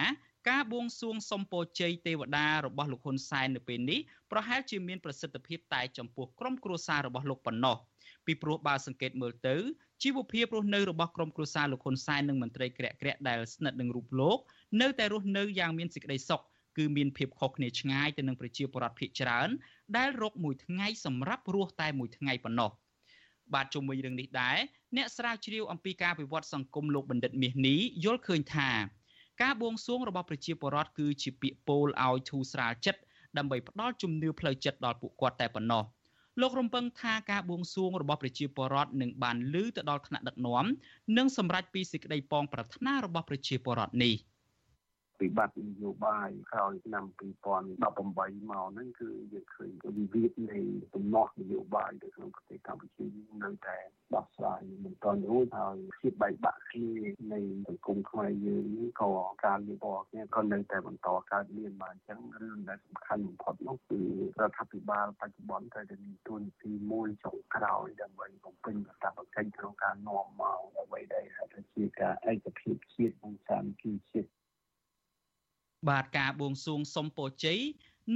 [0.49, 3.99] ការបួងសួងសុំពរជ័យទេវតារបស់លោកហ៊ុនសែននៅពេលនេះ
[4.31, 7.77] ប្រហែលជាមានប្រសិទ្ធភាពតែចំពោះក្រុមគ្រួសាររបស់លោកប៉ុណ្ណោះ
[8.25, 9.55] ពីព្រោះបើសង្កេតមើលទៅ
[10.03, 14.37] ជីវភាពរស់នៅរបស់ក្រុមគ្រួសារលោកហ៊ុនសែននិងមន្ត្រីក្រាក់ក្រាក់ដែលស្និទ្ធនឹងរូបលោក
[14.81, 16.41] នៅតែរស់នៅយ៉ាងមានសេចក្តីសុខ
[16.77, 19.49] គឺមានភាពខុសគ្នាឆ្ងាយទៅនឹងប្រជាពលរដ្ឋភាគច្រើន
[19.97, 22.71] ដែលរកមួយថ្ងៃសម្រាប់រស់តែមួយថ្ងៃប៉ុណ្ណោះ
[23.53, 24.57] បាទជុំវិញរឿងនេះដែរ
[24.95, 28.69] អ្នកស្រាវជ្រាវអំពីការវិវត្តសង្គមលោកបណ្ឌិតមាសនេះយល់ឃើញថា
[29.41, 33.01] ការបួងសួងរបស់ប្រជាពលរដ្ឋគឺជាពាក្យពោលឲ្យធូរស្រាលចិត្ត
[33.37, 35.83] ដើម្បីផ្ដល់ជំនឿផ្លូវចិត្តដល់ពួកគាត់តែប៉ុណ្ណោះ
[36.41, 40.65] លោករំពឹងថាការបួងសួងរបស់ប្រជាពលរដ្ឋនឹងបានលើទៅដល់ថ្នាក់ដឹកនាំ
[41.17, 44.15] និងសម្រេចពីសេចក្តីប៉ងប្រាថ្នារបស់ប្រជាពលរដ្ឋនេះ។
[45.23, 50.59] វិបត្តិនយោបាយក្រោយឆ្នាំ2018មកហ្នឹងគឺយើងឃើញវិវាទនៃ
[50.93, 53.05] ទំនាស់នយោបាយនៅក្នុងប្រទេសកម្ពុជា
[53.43, 53.77] នៅតែ
[54.15, 56.93] ដោះស្រាយមិនទាន់រួចហើយភាពបែកបាក់គ្នា
[57.33, 59.09] នៃសង្គមខ្មែរយើងនេះក៏
[59.45, 63.99] ការលៀបពណ៌គ្នាក៏នៅតែបន្តកើតមានមកអញ្ចឹងរឿងដែលសំខាន់បំផុតនោះគឺ
[64.41, 74.29] រដ្ឋាភិបាលបច្ចុប្បន្នត្រូវតែមានទួនាទីមួយចុងក្រោយដើម្បីបំពេញកាតព្វកិច្ចក្នុងការនាំមកអ្វីដែលហៅថាជាការឯកភាពជាតិនិងសាមគ្គីជាតិ
[75.89, 77.59] បាទការបួងសួងសុំពរជ័យ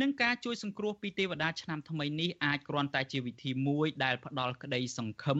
[0.01, 5.39] និងការជួយសង្គ្រោះពីទេវតាឆ្នាំថ្មីនេះអាចគ្រាន់តែជាវិធីមួយដែលផ្ដល់ក្តីសង្ឃឹម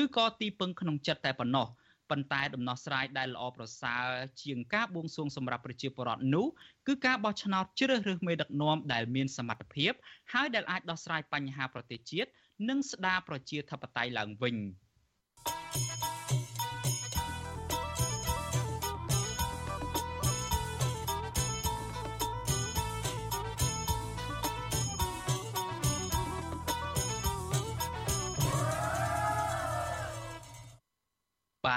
[0.00, 1.66] ឬក៏ទីពឹងក្នុងចិត្តតែប៉ុណ្ណោះ
[2.10, 4.04] ប៉ុន្តែដំណោះស្រាយដែលល្អប្រសើរ
[4.42, 6.46] ជាងការបួងសួងសម្រាប់ប្រជាពលរដ្ឋនោះ
[6.86, 9.92] គឺការបោះឆ្នោតជ្រើសរើសមេដឹកនាំដែលមានសមត្ថភាព
[10.32, 12.30] ហើយដែលអាចដោះស្រាយបញ្ហាប្រទេសជាតិ
[12.68, 14.56] និងស្ដារប្រជាធិបតេយ្យឡើងវិញ។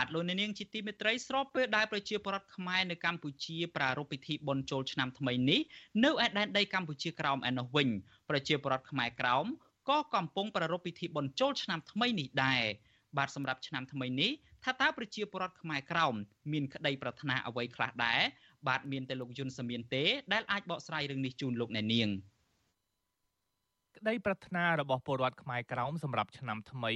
[0.01, 5.61] បាទលោកនាងជាទីមេត្រីស្របពេលដែលប្រជាពលរដ្ឋខ្មែរនៅកម្ពុជាប្រារព្ធពិធីបុណ្យចូលឆ្នាំថ្មីនេះ
[6.03, 7.89] នៅឯដែនដីកម្ពុជាក្រោមឯណោះវិញ
[8.29, 9.45] ប្រជាពលរដ្ឋខ្មែរក្រោម
[9.89, 12.61] ក៏កំពុងប្រារព្ធពិធីបុណ្យចូលឆ្នាំថ្មីនេះដែរ
[13.17, 14.31] បាទសម្រាប់ឆ្នាំថ្មីនេះ
[14.63, 16.13] ថាតើប្រជាពលរដ្ឋខ្មែរក្រោម
[16.51, 18.19] មានក្តីប្រាថ្នាអ្វីខ្លះដែរ
[18.67, 22.09] បាទមានតែលោកយុនសមៀនទេដែលអាចបកស្រាយរឿងនេះជូនលោកអ្នកនាង
[23.97, 26.93] ក្តីប្រាថ្នារបស់ពលរដ្ឋខ្មែរក្រោមសម្រាប់ឆ្នាំថ្មី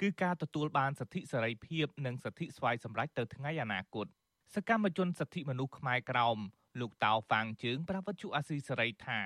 [0.00, 4.06] គឺការទទួលបានសិទ្ធិសេរីភាពនិងសិទ្ធិស្វ័យសម្រេចទៅថ្ងៃអនាគត
[4.54, 6.38] សកម្មជនសិទ្ធិមនុស្សខ្មែរក្រោម
[6.80, 9.20] លោកតៅហ្វាងជើងប្រវត្តិជអាស៊ីសេរីថា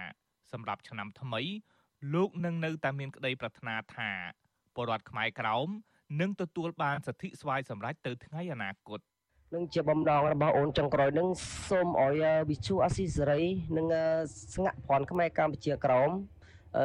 [0.52, 1.42] សម្រាប់ឆ្នាំថ្មី
[2.14, 4.10] លោកនឹងនៅតែមានក្តីប្រាថ្នាថា
[4.74, 5.68] ពលរដ្ឋខ្មែរក្រោម
[6.20, 9.00] នឹងទទួលបានសិទ្ធិស្វ័យសម្រេចទៅថ្ងៃអនាគត
[9.54, 11.28] នឹងជាបំដងរបស់អូនចុងក្រោយនឹង
[11.68, 13.42] សូមឲ្យវិជូអាស៊ីសេរី
[13.76, 13.86] និង
[14.54, 16.10] ស្ងាក់ភ័ណ្ឌខ្មែរកម្ពុជាក្រម
[16.76, 16.80] អ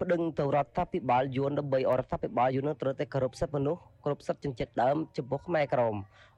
[0.00, 5.94] ប្តឹងទៅរដ្ឋាភិបាលយួនដើម្បីឲ្យរដ្ឋាភិបាលយួននឹងត្រូវតែគោរពសិទ្ធិមនុស្សគោរពសិទ្ធិជនជាតិដើមចំពោះខ្មែរក្រម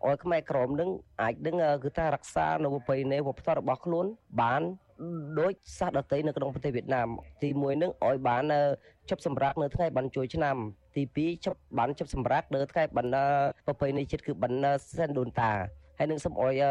[0.07, 0.90] ឲ្យខ្មែរក្រមនឹង
[1.23, 4.07] អាចនឹងគឺថារក្សានៅប្រពៃណីវប្បធម៌របស់ខ្លួន
[4.40, 4.62] បាន
[5.40, 7.09] ដោយសាសដតីនៅក្នុងប្រទេសវៀតណាម
[7.42, 8.44] ទី1នឹងឲ្យបាន
[9.09, 10.57] ជប់សម្រាប់នៅថ្ងៃបានជួយឆ្នាំ
[10.96, 13.07] ទី2ជប់បានជប់សម្រាប់នៅថ្ងៃបាន
[13.66, 14.53] ប្រពៃណីជាតិគឺបាន
[14.96, 15.53] សែនដូនតា
[16.03, 16.63] ហើយនឹងសូមអោយ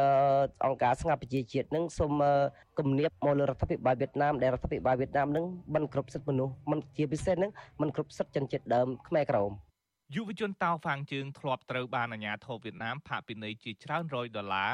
[0.65, 2.13] អង្គការស្ងាត់ប្រជាជាតិនឹងសូម
[2.79, 9.51] គំនាបមកលើរដ្ឋាភិបាលវៀតណាមដែលរដ្ឋាភិបាលវៀតណាមនឹងមិនគ្រប់សិទ្ធិមនុស្សមិនជាពិសេសនឹងមិនគ្រប់សិទ្ធិជនជាតិដើមខ្មែរក្រម
[10.15, 14.73] យុវជនតៅហ្វាងជើងធ្លាប់ត្រូវបានអាជ្ញាធរវៀតណាមផាកពិន័យជាច្រើនរយដុល្លារ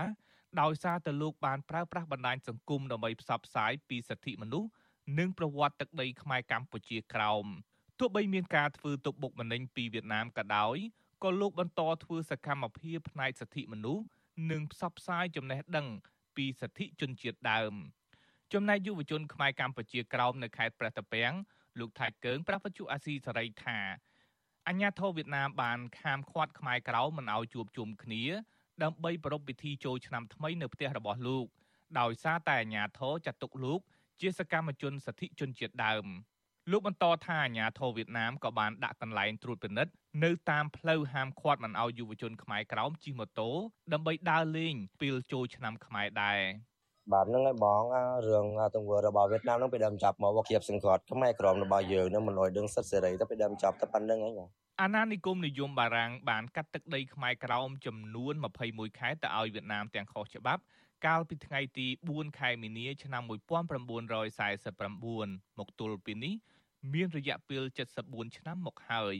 [0.61, 4.69] ដោយសារតែលោកបានប្រើប្រាស់បណ្ដាញសង្គមដើម្បីផ្សព្វផ្សាយពីសិទ្ធិមនុស្ស
[5.19, 7.45] និងប្រវត្តិទឹកដីខ្មែរកម្ពុជាក្រោម
[7.99, 10.77] ទោះបីមានការធ្វើទុកបុកម្នេញពីវៀតណាមក៏ដោយ
[11.23, 14.03] ក៏លោកបន្តធ្វើសកម្មភាពផ្នែកសិទ្ធិមនុស្ស
[14.51, 15.87] និងផ្សព្វផ្សាយចំណេះដឹង
[16.35, 17.73] ពីសិទ្ធិជនជាតិដើម
[18.53, 21.33] ចំណែកយុវជនខ្មែរកម្ពុជាក្រោមនៅខេត្តព្រះតាពាំង
[21.79, 23.79] លោកថៃកើងប្រពន្ធអាស៊ីសេរីថា
[24.67, 28.23] អញ្ញាធិបតេយ្យវៀតណាមបានខាមឃាត់ខ្មែរក្រោមមិនឲ្យជួបជុំគ្នា
[28.83, 31.45] ដើម្បីប្រារព្ធពិធីចូលឆ្នាំថ្មីនៅផ្ទះរបស់លោក
[31.99, 33.79] ដោយសារតែអាញាធរចាត់ទុកលោក
[34.21, 36.05] ជាសកម្មជនសិទ្ធិជនជាតិដើម
[36.71, 39.91] លោកបន្តថាអាញាធរវៀតណាមក៏បានដាក់កន្លែងត្រួតពិនិត្យ
[40.23, 43.49] នៅតាមផ្លូវហាមឃាត់មិនឲ្យយុវជនខ្មែរក្រោមជិះម៉ូតូ
[43.93, 46.39] ដើម្បីដើរលេងពេលចូលឆ្នាំខ្មែរដែរ
[47.13, 47.83] បាទហ្នឹងហើយបង
[48.27, 54.47] រឿងទង្វើរបស់វៀតណាមហ្នឹងពីដើមចាប់មកវាគៀបសង្កត់ខ្មែរក្រមរបស់យើងហ្នឹងមិនអោយដឹងសិទ្ធិសេរីទៅពីដើមចាប់តែប៉ុណ្្នឹងហើយបង
[54.81, 58.33] អាណានិគមនិយមបារាំងបានកាត់ទឹកដីខ្មែរក្រោមចំនួន
[58.67, 60.61] 21ខេត្តទៅឲ្យវៀតណាមទាំងខុសច្បាប់
[61.05, 66.33] កាលពីថ្ងៃទី4ខែមីនាឆ្នាំ1949មកទល់ពេលនេះ
[66.93, 67.63] មានរយៈពេល
[67.99, 69.15] 74ឆ្នាំមកហើយ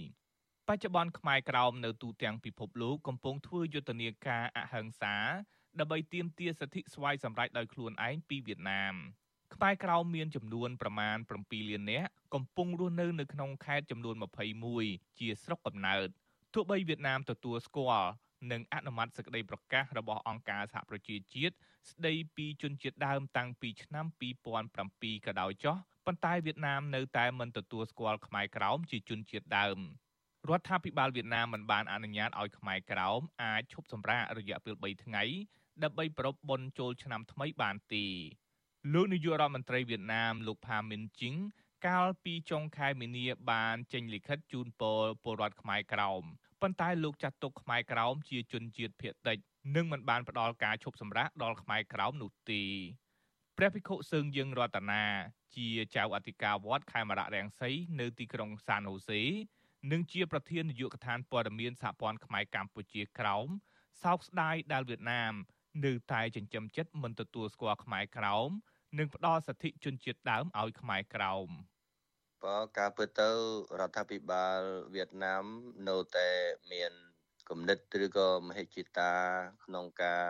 [0.67, 5.15] បច្ចុប្បន្នខ្មែរក្រោមនៅទូទាំងពិភពលោកកំពុងធ្វើយុទ្ធនាការអហិង្សា
[5.79, 8.95] ដើម្បីទាមទារសិទ្ធិស្វ័យសម្រេចដោយខ្លួនឯងពីវៀតណាម
[9.53, 14.15] ខ្មែរក្រោមមានចំនួនប្រមាណ7លាននាក់កំពុងរស់នៅនៅក្នុងខេត្តចំនួន
[14.67, 16.07] 21ជាស្រុកកំណើត
[16.53, 18.09] ទោះបីវៀតណាមទទួលស្គាល់
[18.51, 21.55] និងអនុម័តសេចក្តីប្រកាសរបស់អង្គការសហប្រជាជាតិ
[21.89, 24.05] ស្តីពីជនជាតិដើមតាំងពីឆ្នាំ
[24.65, 29.77] 2007ក៏ដោយចោះ ប៉ុន្តែវៀតណាមនៅតែមិនទទួលស្គាល់ខ្មែរក្រោមជាជនជាតិដើម
[30.49, 35.23] រដ្ឋាភិបាលវៀតណាមមិនបានអនុញ្ញាតឲ្យខ្មែរក្រោមអាចឈប់សម្រាករយៈពេល3ថ្ងៃ
[35.83, 38.05] ដើម្បីប្រពបុណ្យចូលឆ្នាំថ្មីបានទេ
[38.93, 41.35] លោកនាយករដ្ឋមន្ត្រីវៀតណាមលោកផាមីនជីង
[41.87, 46.23] កាលពីចុងខែមីនាបានចេញលិខិតជូនពរពលរដ្ឋខ្មែរក្រោម
[46.61, 49.37] ប៉ុន្តែលោកចាត់ទុកខ្មែរក្រោមជាជនជាតិភាគតិច
[49.75, 52.63] និងមិនបានផ្ដល់ការឈប់សម្រាកដល់ខ្មែរក្រោមនោះទេ
[53.57, 55.03] ព្រះភិក្ខុសឹងយើងរតនា
[55.55, 59.21] ជាចៅអធិការវត្តខេមរៈរាំងសីនៅទីក្រុងសានហូសេ
[59.91, 63.47] និងជាប្រធាននាយកដ្ឋានព័ត៌មានសហព័ន្ធខ្មែរកម្ពុជាក្រោម
[64.03, 65.33] សោកស្ដាយដែលវៀតណាម
[65.85, 68.49] នៅតែចិញ្ចឹមចិត្តមិនទទួលស្គាល់ខ្មែរក្រោម
[68.97, 71.47] និងផ្ដល់សិទ្ធិជនជាតិដើមឲ្យខ្មែរក្រោម
[72.43, 73.29] បើការពិតទៅ
[73.79, 74.59] រដ្ឋាភិបាល
[74.95, 75.45] វៀតណាម
[75.89, 76.29] នៅតែ
[76.71, 76.91] មាន
[77.49, 79.11] គំនិតឬក៏មហិច្ឆតា
[79.65, 80.25] ក្នុងការ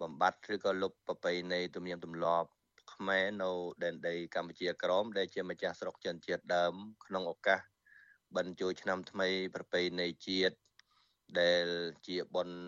[0.00, 2.48] បំបត្តិឬក៏លុបប្រពៃណីទំនៀមទម្លាប់
[2.94, 3.50] ខ្មែរនៅ
[3.82, 6.74] ដែនដីកម្ពុជាក្រមដែលជាម្ចាស់ស្រុកចិនជាតិដើម
[7.06, 7.60] ក្នុងឱកាស
[8.36, 10.56] បិណ្ឌចូលឆ្នាំថ្មីប្រពៃណីជាតិ
[11.40, 11.66] ដែល
[12.06, 12.58] ជាបុណ្យ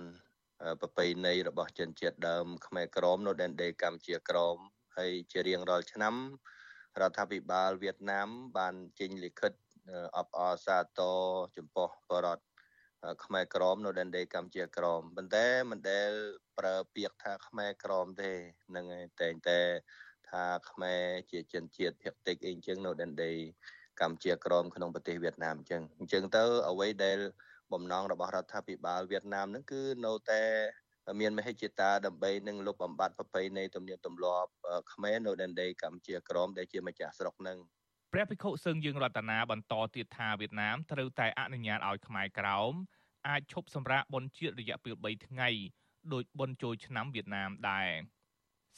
[0.81, 4.57] ប្រពៃណីរបស់ជនជាតិដើម ខ្មែរក្រមនៅដែនដីកម្ពុជាក្រម
[4.97, 6.15] ហើយជារៀងរាល់ឆ្នាំ
[7.01, 9.53] រដ្ឋាភិបាលវៀតណាម បានចេញលិខិត
[10.17, 11.19] អបអរសាទរ
[11.57, 12.45] ចំពោះបរដ្ឋ
[13.25, 16.11] ខ្មែរក្រមនៅដែនដីកម្ពុជាក្រមប៉ុន្តែមិនដែល
[16.59, 18.33] ប្រើពាក្យថាខ្មែរក្រមទេ
[18.77, 18.87] នឹង
[19.21, 19.61] តែងតែ
[20.37, 23.33] ថាខ្មែរជាជនជាតិភាគតិចអីអញ្ចឹងនៅដែនដី
[24.01, 27.19] កម្ពុជាក្រមក្នុងប្រទេសវៀតណាមអញ្ចឹងអញ្ចឹងទៅអ្វីដែល
[27.73, 30.43] បំណងរបស់រដ្ឋាភិបាលវៀតណាមហ្នឹងគឺនៅតែ
[31.21, 34.51] មានមហិច្ឆតាដើម្បីនឹងលុបបំបត្តិប្រពៃណីទំនៀមទម្លាប់
[34.93, 37.59] ខ្មែរនៅដែនដីកម្ពុជាក្រមដែលជាម្ចាស់ស្រុកនឹង
[38.13, 42.73] ព្រះភិក្ខុសឹងយើងរតនាបន្តទៀតថាវៀតណាមត្រូវតែអនុញ្ញាតឲ្យខ្មែរក្រោម
[43.29, 45.49] អាចឈប់សម្រាកបុណ្យជាតិរយៈពេល3ថ្ងៃ
[46.13, 47.89] ដោយបុណ្យចូលឆ្នាំវៀតណាមដែរ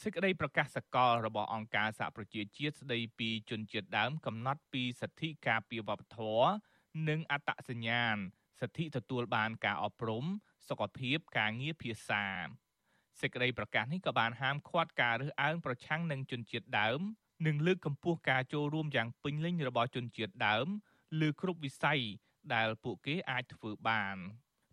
[0.02, 6.48] សេចក្តីប្រកាសសកលរបស់អង្គការសហប្រជាជាតិស្តីពីជនជាតិដើមកំណត់ពីសិទ្ធិការពារវប្បធម៌
[7.08, 8.16] និងអត្តសញ្ញាណ
[8.60, 10.24] សិទ្ធិទទួលបានការអប់រំ
[10.68, 12.24] សុខភាពការងារភាសា
[13.20, 17.00] សេចក្តីប្រកាសនេះក៏បានហាមឃាត់ការរើសអើងប្រឆាំងនឹងជនជាតិដើម
[17.46, 20.66] និងលើកកម្ពស់ការចូលរួមយ៉ាងពេញលេញរបស់ជនជាតិដើម
[21.20, 22.00] លើគ្រប់វិស័យ
[22.54, 24.16] ដែលពួកគេអាចធ្វើបាន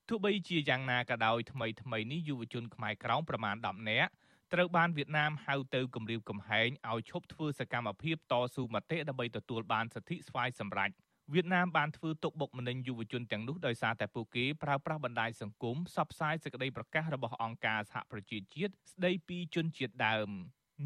[0.08, 4.12] ទោះបីជាយ៉ាងណាក៏ដោយថ្មីថ្មីនេះយុវជនខ្មែរក្រោមប្រមាណ10នាក់
[4.54, 10.92] ត្រូវបានវៀតណាមហៅទៅគម្រាមកំហែងឲ្យឈប់ធ្វើសកម្មភាពតស៊ូមតិដើម្បីទទួលបានសិទ្ធិស្វ័យសម្រេច
[11.34, 20.30] វៀតណាមបានធ្វើទុកបុកម្នេញយុវជនទាំងនោះដោយសារតែពួកគេប្រើប្រាស់បណ្ដាញសង្គមផ្សព្វផ្សាយសេចក្តីប្រកាសរបស់អង្គការសហប្រជាជាតិស្តីពីជនជាតិដើម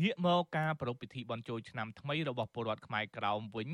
[0.01, 3.69] ងាកមកការប្រារព្ធពិធីបុណ្យចូលឆ្នាំថ្មីរបស់ពលរដ្ឋខ្មែរក្រោមវិញ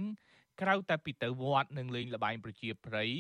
[0.62, 3.12] ក្រៅតែពីទៅវត្តនិងលេងល្បែងប្រជាប្រិយ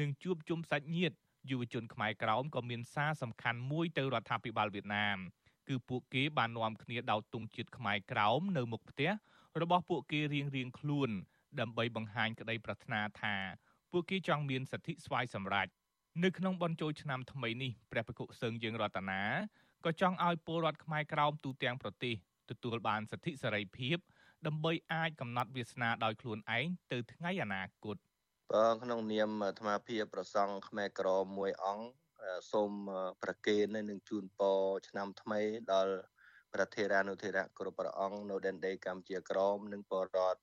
[0.00, 1.16] និងជួបជុំសាច់ញាតិ
[1.50, 5.18] យុវជនខ្មែរក្រោមក៏មានសារសំខាន់មួយទៅរដ្ឋាភិបាលវៀតណាម
[5.72, 9.10] គឺពួកគេបាននាំគ្នាដោតទង់ជាតិខ្មែរក្រោមនៅមុខផ្ទះ
[9.60, 11.10] របស់ពួកគេរៀងរៀងខ្លួន
[11.60, 13.36] ដើម្បីបង្ហាញក្តីប្រាថ្នាថា
[13.92, 15.68] ពួកគេចង់មានសិទ្ធិស្វ័យសម្រេច
[16.24, 19.22] នៅក្នុងបនចូលឆ្នាំថ្មីនេះព្រះភិក្ខុសឹងយើងរតនា
[19.84, 22.14] ក៏ចង់ឲ្យពលរដ្ឋខ្មែរក្រោមទូទាំងប្រទេស
[22.50, 23.96] ទទួលបានសិទ្ធិសេរីភាព
[24.46, 27.96] ដើម្បីអាចកំណត់វាសនាដោយខ្លួនឯងទៅថ្ងៃអនាគត
[28.54, 32.01] បើក្នុងនាមអាត្មាភាពប្រសង់ខ្មែរក្រមមួយអង្គ
[32.52, 32.72] សូម
[33.22, 35.40] ប្រគេននិងជូនពរឆ្នាំថ្មី
[35.72, 35.94] ដល់
[36.54, 40.40] ប្រធារានុធិរៈគ្រប់ព្រះអង្គនៅដែនដីកម្ពុជាក្រមនិងបរដ្ឋ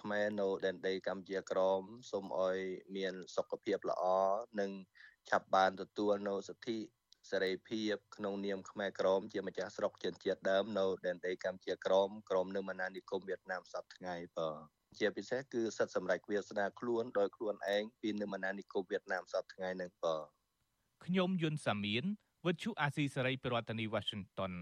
[0.00, 2.58] ខ្មែរនៅដែនដីកម្ពុជាក្រមសូមឲ្យ
[2.96, 4.04] មានសុខភាពល្អ
[4.60, 4.70] និង
[5.28, 6.78] ឆាប់បានទទួលនៅសិទ្ធិ
[7.30, 14.50] សេរីភាពក្នុងនាមខ្មែរក្រមជាម្ចាស់ស្រុកចិនជាតិដើមនៅដែនដីកម្ពុជាក្រមក្រមនៅមណានិគមវៀតណាមសប្តាហ៍ថ្ងៃបើ
[14.98, 20.16] ជាពិសេសគឺសិទ្ធិសម្រេចវាសនាខ្លួនដោយខ្លួនឯងពីនៅមណានិគមវៀតណាមសប្តាហ៍ថ្ងៃនឹងបើ
[21.04, 22.04] ខ្ញុំយុនសាមៀន
[22.46, 24.52] វិទ្យុអាស៊ីសេរីប្រធានាធិបតី Washington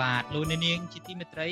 [0.00, 1.48] បាទលោកអ្នកនាងជាទីមេត្រី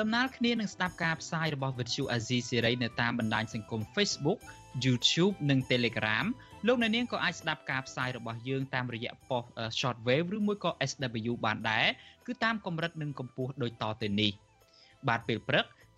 [0.00, 4.38] ដំណើរគ្នានឹងស្ដាប់ការផ្សាយរបស់វិទ្យុអាស៊ីសេរីនៅតាមបណ្ដាញសង្គម Facebook
[4.84, 6.26] YouTube និង Telegram
[6.66, 9.44] លោកអ្នកនាងក៏អាចស្ដាប់ការផ្សាយរបស់យើងតាមរយៈប៉ុស
[9.78, 11.86] Shortwave ឬមួយក៏ SW បានដែរ
[12.26, 14.32] គឺតាមកម្រិតនិងកម្ពស់ដូចតទៅនេះ
[15.08, 15.66] បាទពេលព្រឹក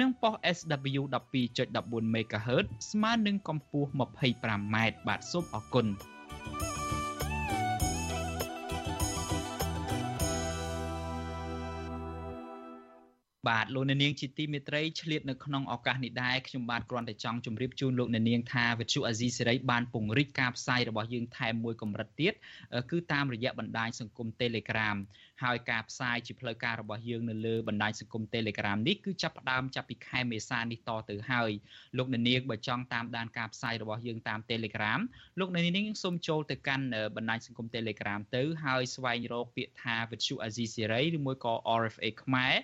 [0.00, 1.02] និងប៉ុស SW
[1.54, 5.86] 12.14 MHz ស្មើនឹងកម្ពស់ 25m បាទសូមអរគុណ
[13.48, 22.32] បាទលោកអ្នកនាងជាទីមេត្រីឆ្លៀតនៅក្នុងឱកាសនេះដែរខ្ញុំបាទគ្រាន់តែចង់ជម្រាបជូនលោកអ្នកនាងថាវិទ្យុអាស៊ីសេរីបានពង្រីកការផ្សាយរបស់យើងថែមមួយកម្រិតទៀត
[22.90, 24.96] គឺតាមរយៈបណ្ដាញសង្គម Telegram
[25.44, 31.50] ហើយការផ្សាយជាផ្លូវការរបស់យើងនៅលើបណ្ដាញសង្គម Telegram នេះគឺចាប់ផ្ដើមចាប់ពីខែមេសានេះតទៅហើយ
[31.96, 35.00] លោកអ្នកនាងបើចង់តាមដានការផ្សាយរបស់យើងតាម Telegram
[35.38, 42.54] លោកអ្នកនាងសូមចូលទៅកាន់បណ្ដាញសង្គម Telegram ទៅហើយស្វែងរកពាក្យថាវិទ្យុអាស៊ីសេរីឬមួយក៏ RFA ខ្មែរ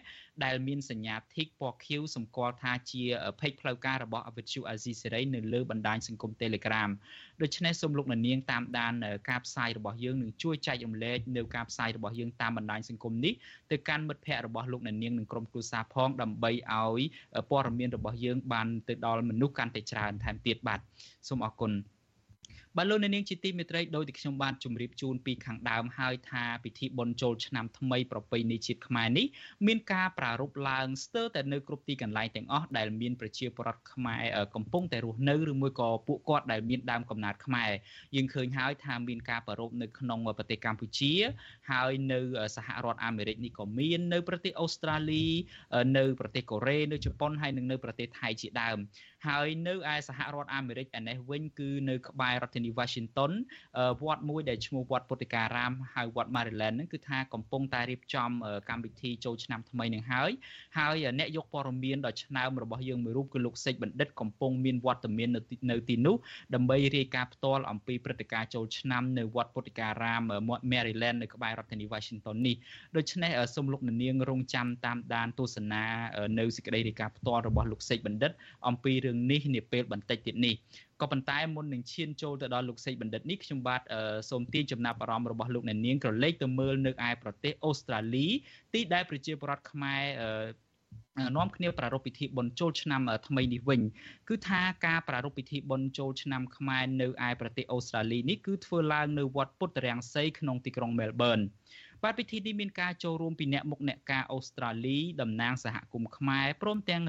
[0.44, 3.02] ដែលមានសញ្ញា tick ពណ៌ខៀវសម្គាល់ថាជា
[3.40, 6.90] page ផ្លូវការរបស់ Avichu Azizi Serai នៅលើបណ្ដាញសង្គម Telegram
[7.42, 8.94] ដូច្នេះសូមលោកអ្នកនាងតាមដាន
[9.31, 13.33] ការផ្សាយរបស់យើងនិងជួយចែករំលែកនៅការផ្សាយរបស់យើងតាមបណ្ដាញសង្គមនេះ
[13.70, 17.02] ទៅកាន់មិត្តភ័ក្តិរបស់លោកអ្នកនាងនិងក្រុមគ្រួសារផងដើម្បីឲ្យ
[17.50, 20.81] ព័ត៌មានរបស់យើងបានទៅដល់មនុស្សកាន់តែច្រើនថែមទៀតបាទ
[21.28, 21.72] សូមអរគុណ
[22.76, 29.26] បាទលោកអ្នកនាងជាទីមេត្រីដោយទីខ្ញុំបានជម្រាបជូនពីខាងដើមហើយថាពិធីបុណ្យចូលឆ្នាំថ្មីប្រពៃណីជាតិខ្មែរនេះ
[29.66, 37.70] មានការប្រារព្ធឡើងស្ទើរតែនៅគ្រប់ទីកន្លែងទាំងអស់ដែលមានប្រជាពលរដ្ឋខ្មែរកំពុងតែរស់នៅឬមួយក៏ពួកគាត់ដែលមានដើមកំណើតខ្មែរ
[38.16, 41.12] យើងឃើញហើយថាមានការប្រារព្ធនៅក្នុងប្រទេសកម្ពុជា
[41.70, 42.20] ហើយនៅ
[42.56, 45.26] សហរដ្ឋអាមេរិកនេះក៏មាននៅប្រទេសអូស្ត្រាលី
[45.98, 48.78] នៅប្រទេសកូរ៉េនៅជប៉ុនហើយនិងនៅប្រទេសថៃជាដើម
[49.26, 53.32] ហើយនៅឯសហរដ្ឋអាមេរិកឯនេះវិញគឺនៅក្បែររដ្ឋធានី Washington
[54.02, 58.30] វត្តមួយដែលឈ្មោះវត្តពុទ្ធិការាមហៅវត្ត Maryland ហ្នឹងគឺថាកំពុងតែរៀបចំ
[58.68, 60.30] កម្មវិធីចូលឆ្នាំថ្មីនឹងហើយ
[60.78, 65.28] ហើយអ្នកយកព័ត៌មានដ៏ឆ្នើមរបស់យើងមួយរូបគឺលោកសេចបណ្ឌិតកំពុងមានវត្តមាន
[65.70, 66.16] នៅទីនោះ
[66.54, 70.22] ដើម្បីរាយការណ៍ផ្ទាល់អំពីព្រឹត្តិការណ៍ចូលឆ្នាំនៅវត្តពុទ្ធិការាម
[70.72, 72.56] Maryland នៅក្បែររដ្ឋធានី Washington នេះ
[72.96, 75.85] ដូច្នេះសូមលោកនាងរងចាំតាមដានទស្សនា
[76.38, 78.32] នៅសេចក្តីរាយការណ៍ផ្ទាល់របស់លោកសេចបណ្ឌិត
[78.68, 80.55] អំពីរឿងរឿងនេះនាពេលបន្តិចទៀតនេះ
[81.01, 83.81] ក៏ប៉ុន្តែមុននឹងឈានចូលទៅដល់លោកសេចបណ្ឌិតនេះខ្ញុំបាទ
[84.31, 88.27] សូមទាញចំណាប់អារម្មណ៍របស់លោកអ្នកនាងក្រឡេកទៅមើលនៅឯប្រទេសអូស្ត្រាលី
[88.75, 90.03] ទីដែលប្រជាពលរដ្ឋខ្មែរ
[91.37, 93.81] នាំគ្នាប្រារព្ធពិធីបុណ្យចូលឆ្នាំថ្មីនេះវិញ
[94.29, 101.38] គឺថាការប្រារព្ធពិធីបុណ្យចូលឆ្នាំខ្មែរនៅឯប្រទេសអូស្ត្រាលីនេះគឺធ្វើឡើងនៅវត្តពុទ្ធរាំងសីក្នុងទីក្រុងមែលប៊ន
[102.04, 107.02] បាទពិធីនេះមានការចូលរួមពីអ្នកមុខអ្នកការអូស្ត្រាលីតំណាងសហគមន៍ខ្មែរព្រមទាំង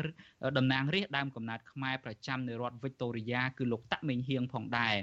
[0.58, 4.95] តំណាងរាស្ត្រដើមកំណើតខ្មែរប្រចាំនៅរដ្ឋវិកតូរីយ៉ាគឺលោកតាក់មេងហៀងផងដែរ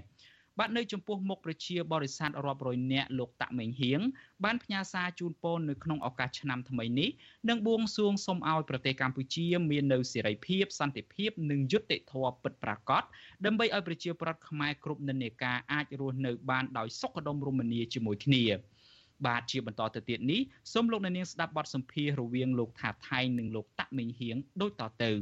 [0.59, 4.00] បាទនៅចំពោះមុខប្រជាបរិស័ទរាប់រយនាក់លោកតាក់មេងហៀង
[4.44, 7.11] បានផ្ញើសារជូនពរនៅក្នុងឱកាសឆ្នាំថ្មីនេះ
[7.48, 13.03] និងបួងសួងសូមឲ្យប្រទេសកម្ពុជាមាននៅសេរីភាពសន្តិភាពនិងយុត្តិធម៌ពិតប្រាកដ
[13.44, 18.44] ដើម្បីឲ្យប្រជាពលរដ្ឋខ្មែរគ្រប់និន្នាការអាចរស់នៅបានដោយសុខដុមរមនាជាមួយគ្នា
[19.27, 20.41] បាទជាបន្តទៅទៀតនេះ
[20.73, 25.13] សូមលោកអ្នកនាងស្ដាប់បទសម្ភាសន៍រវាងលោកថាថៃនិងលោកតាក់មេងហៀងដូចតទៅ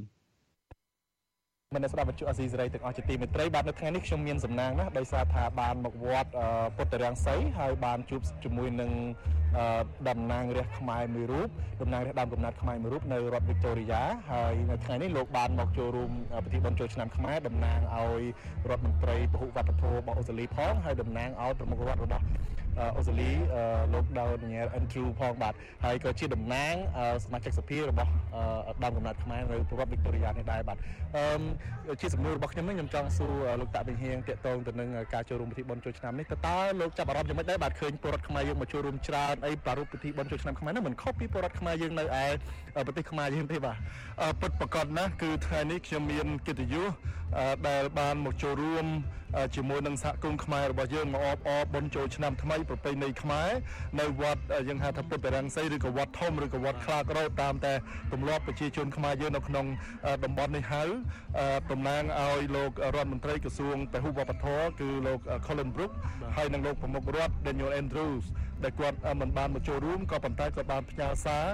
[1.77, 6.31] មនស្ដាប់វិទ្យុអាស៊ីសេរីទាំងអស់ជាទីមេត្រីបាទនៅថ្ងៃនេះខ្ញុំមានសំណាងណាស់ដោយសារថាបានមកវត្ត
[6.77, 8.91] ពុទ្ធរាំងសីហើយបានជួបជាមួយនឹង
[10.09, 11.49] តំណាងរាស្ត្រខ្មែរមួយរូប
[11.81, 16.11] តំណាងរាស្ត្រដើមកំណត់ខ្មែរមួយរូបនៅរដ្ឋវីកតូរីយ៉ាហើយនៅថ្ងៃនេះលោកបានមកចូលរួម
[16.45, 18.23] ពិធីបុណ្យចូលឆ្នាំខ្មែរតំណាងឲ្យ
[18.71, 22.25] រដ្ឋមន្ត្រីពហុវប្បធម៌របស់អូស្ត្រាលីផងហើយតំណាងឲ្យប្រមុខរដ្ឋរបស់
[22.97, 23.31] អូស្ត្រាលី
[23.95, 26.75] លោកដៅញ៉ែ Andrew ផងបាទហើយក៏ជាតំណាង
[27.25, 28.11] សមាជិកសភារបស់
[28.83, 30.77] ដើមកំណត់ខ្មែរនៅរដ្ឋវីកតូរីយ៉ានេះដែរបាទ
[31.17, 42.27] អឺជាសំណួររបស់ខ្ញុំនេះខ្ញុំចង់សួរលោកតាក់វិហៀងតាក់ទងទៅនឹងការចូលរួមពិធីបុណ្យចូលឆ្នាំនេះតើតើលោកចាប់អារម្មណ៍យ៉ាងម៉េចដែរបាទឃើញពលរដ្ឋខ្មែរយើងមកចូលរួមច្រើនអីប្រារព្ធពិធីបុណ្យចូលឆ្នាំខ្មែរនេះមិនខុសពីពលរដ្ឋខ្មែរយើងនៅឯ
[42.87, 43.77] ប្រទេសខ្មែរយើងទេបាទ
[44.41, 46.89] ពិតប្រកបណាស់គឺថ្ងៃនេះខ្ញុំមានកិត្តិយស
[47.69, 48.87] ដែលបានមកចូលរួម
[49.57, 53.51] ជាមួយនឹងសហគមន៍ខ្មែររបស់យើងមកអបអរបុណ្យចូលឆ្នាំថ្មីប្រពៃណីខ្មែរ
[54.01, 57.75] នៅវត្តយើងហៅថាពុទ្ធរាំងសីឬក៏វត្តធំឬក៏វត្តខ្លាករោតាមតែ
[58.13, 59.67] ទម្លាប់ប្រជាជនខ្មែរយើងនៅក្នុង
[60.25, 60.83] តំបន់នេះហៅ
[61.73, 65.93] តំណាងឲ្យលោករដ្ឋមន្ត្រីក្រសួងពហុវប្បធម៌គឺលោក Colin Brook
[66.37, 68.25] ហើយនិងលោកប្រមុខរដ្ឋ Daniel Andrews
[68.65, 71.45] ដែលគាត់មិនបានមកចូលរួមក៏ប៉ុន្តែគាត់បានផ្ញើសារ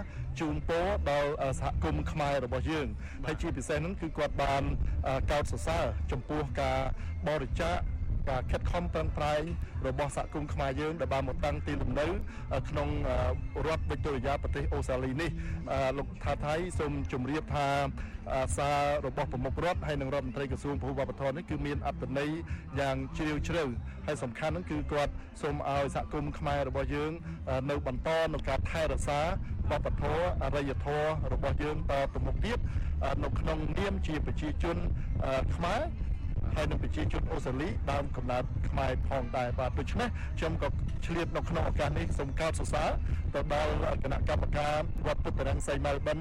[0.40, 2.86] ជូនពរដល់សហគមន៍ខ្មែររបស់យើង
[3.26, 4.62] ហើយជាពិសេសហ្នឹងគឺគាត់បាន
[5.30, 6.78] កោតសរសើរចំពោះការ
[7.28, 7.76] បរិច្ចាគ
[8.30, 9.42] ការខិតខំប្រឹងប្រែង
[9.88, 12.06] របស់សហគមន៍ខ្មែរយើងដែលបានមកតាំងទីលំនៅ
[12.68, 12.88] ក្នុង
[13.66, 15.30] រដ្ឋវិកតូរីយ៉ាប្រទេសអូស្ត្រាលីនេះ
[15.98, 17.66] លោកថាថៃសូមជម្រាបថា
[18.56, 22.30] សាររបស់ប្រមុខរដ្ឋហើយនិងរដ្ឋមន្ត្រីក្រសួងពហុវប្បធម៌នេះគឺមានអត្ថន័យ
[22.80, 23.64] យ៉ាងជ្រាលជ្រៅ
[24.06, 25.12] ហើយសំខាន់ហ្នឹងគឺគាត់
[25.42, 27.12] សូមឲ្យសហគមន៍ខ្មែររបស់យើង
[27.70, 29.20] នៅបន្តនៅការថែរក្សា
[29.70, 32.58] វប្បធម៌អរិយធម៌របស់យើងតទៅមុខទៀត
[33.24, 34.76] នៅក្នុងនាមជាប្រជាជន
[35.56, 35.80] ខ្មែរ
[36.54, 40.68] ហើយនឹងប្រជាជនអូស្ត្រាលីដើមកំណើតខ្មែរផងដែរបាទដូច្នេះខ្ញុំក៏
[41.06, 42.90] ឆ្លៀតនៅក្នុងឱកាសនេះសូមកោតសរសើរ
[43.34, 43.72] ទៅដល់
[44.04, 44.74] គណៈកម្មការ
[45.06, 46.18] វត្តពុទ្ធរាំងសីមែលបិន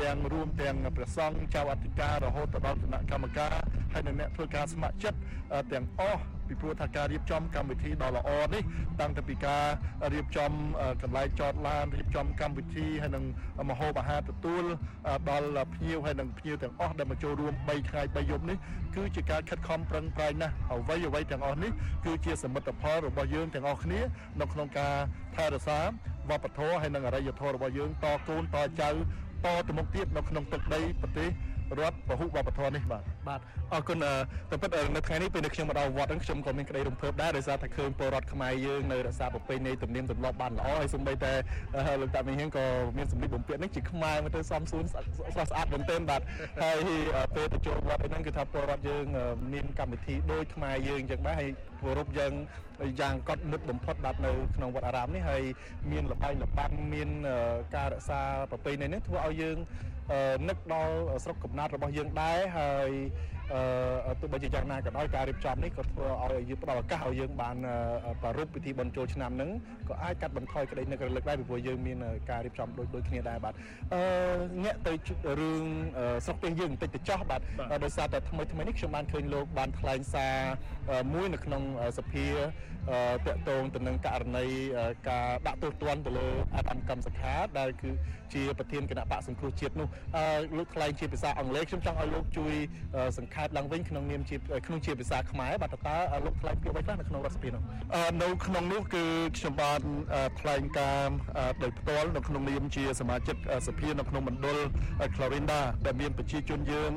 [0.00, 3.54] ទាំងរួមទាំងព្រះសង្ឃចៅអធិការរហូតទៅដល់គណៈកម្មការ
[3.92, 5.18] ហើយនិងអ្នកធ្វើការស្ម័គ្រចិត្ត
[5.72, 8.62] ទាំងអស់ ពីព្រោះថាការរៀបចំកម្មវិធីដ៏ល្អនេះ
[9.00, 9.64] តាំងពីពីការ
[10.14, 10.50] រៀបចំ
[11.02, 13.24] កន្លែងចតឡានរៀបចំកម្មវិធីហើយនឹង
[13.70, 14.64] មហោបអាហារទទួល
[15.30, 18.56] ដល់ភ្ញៀវហើយនឹងភ្ញៀវទាំងអស់ដែលមកចូលរួម3ថ្ងៃ3យប់នេះ
[18.96, 21.70] គឺជាការខិតខំប្រឹងប្រែងណាស់អ្វីអ្វីទាំងអស់នេះ
[22.04, 24.00] គឺជាសមិទ្ធផលរបស់យើងទាំងអស់គ្នា
[24.40, 24.94] នៅក្នុងការ
[25.36, 25.78] ថែរក្សា
[26.30, 28.90] វប្បធម៌ហើយនិងអរិយធម៌របស់យើងតកូនតចៅ
[29.44, 31.28] តទៅមុខទៀតនៅក្នុងទឹកដីប្រទេស
[31.80, 33.40] រដ្ឋពហុវប្បធម៌នេះបាទបាទ
[33.72, 34.12] អរគុណតែ
[34.62, 41.32] ពិតនៅថ្ងៃនេះពេលនៅខ្ញុំមកដល់វត្តហ្នឹងខ្ញុំក៏មានក្តីរំភើបដែរដោយសារតែឃើញពលរដ្ឋខ្មែរយើងនៅរក្សាប្រពៃណីទំនៀមទម្លាប់បានល្អហើយសូម្បីតែ
[42.00, 42.64] លោកតាមីហៀងក៏
[42.96, 46.22] មានសម្លៀកបំពាក់នេះជាខ្មែរមកទៅសំសួនស្រស់ស្អាតមែនទែនបាទ
[46.62, 46.78] ហើយ
[47.34, 49.04] ពេលទៅចូលវត្តហ្នឹងគឺថាពលរដ្ឋយើង
[49.52, 51.50] មានកម្មវិធីដូចខ្មែរយើងអញ្ចឹងដែរហើយ
[51.80, 52.32] គោរពយើង
[53.00, 55.42] យ៉ាងកត់មុតបំផុតបាទនៅក្នុងវត្តអារាមនេះហើយ
[55.92, 57.08] មានលបែងលបាំងមាន
[57.76, 59.56] ការរក្សាប្រពៃណីនេះធ្វើឲ្យយើង
[60.48, 62.90] នឹកដល់ស្រុកកំណើតរបស់យើងដែរហើយ
[63.54, 67.56] អឺទោះបីជាយ៉ាងណាក៏ដោយការរៀបចំនេះក៏ធ្វើឲ្យយើងផ្ដល់ឱកាសឲ្យយើងបាន
[68.22, 69.50] ប្រារព្ធពិធីបុណ្យចូលឆ្នាំហ្នឹង
[69.88, 71.96] ក៏អាចកាត់បន្ថយក្តីនឹករលឹកដែរពីព្រោះយើងមាន
[72.30, 73.54] ការរៀបចំដូចដូចគ្នាដែរបាទ
[73.94, 74.02] អឺ
[74.64, 74.92] ងាកទៅ
[75.40, 75.64] រឿង
[76.24, 77.40] ស្រុកផ្ទះយើងបន្តិចទៅចោះបាទ
[77.84, 80.36] ដោយសារតែថ្មីថ្មីនេះខ្ញុំបានឃើញលោកបានថ្លែងសារ
[81.12, 81.62] មួយនៅក្នុង
[81.98, 82.36] សភាត
[83.26, 84.46] កតងទៅនឹងករណី
[85.08, 87.90] ការដាក់ទោសទណ្ឌទៅលើអាដាមកម្មសខាដែលគឺ
[88.34, 89.88] ជាប្រធានគណៈបកសង្គ្រោះជាតិនោះ
[90.56, 92.54] លោកថ្លែងជាភាសាអង់គ្លេសខ្ញុំចង់ឲ្យលោកជួយ
[93.18, 97.62] សង្ខេបឡើងវិញក្នុងនាមជាក្នុងជាភាសាខ្មែរបាទតើលោកថ្លែងពីអ្វីខ្លះនៅក្នុងរដ្ឋសភានោះ
[98.22, 99.04] នៅក្នុងនោះគឺ
[99.38, 99.80] ខ្ញុំបាន
[100.40, 101.08] ថ្លែងការ
[101.62, 104.58] ដោយផ្ទាល់នៅក្នុងនាមជាសមាជិកសភានៅក្នុងមណ្ឌល
[105.14, 106.92] Clarinda ដែលមានប្រជាជនយើង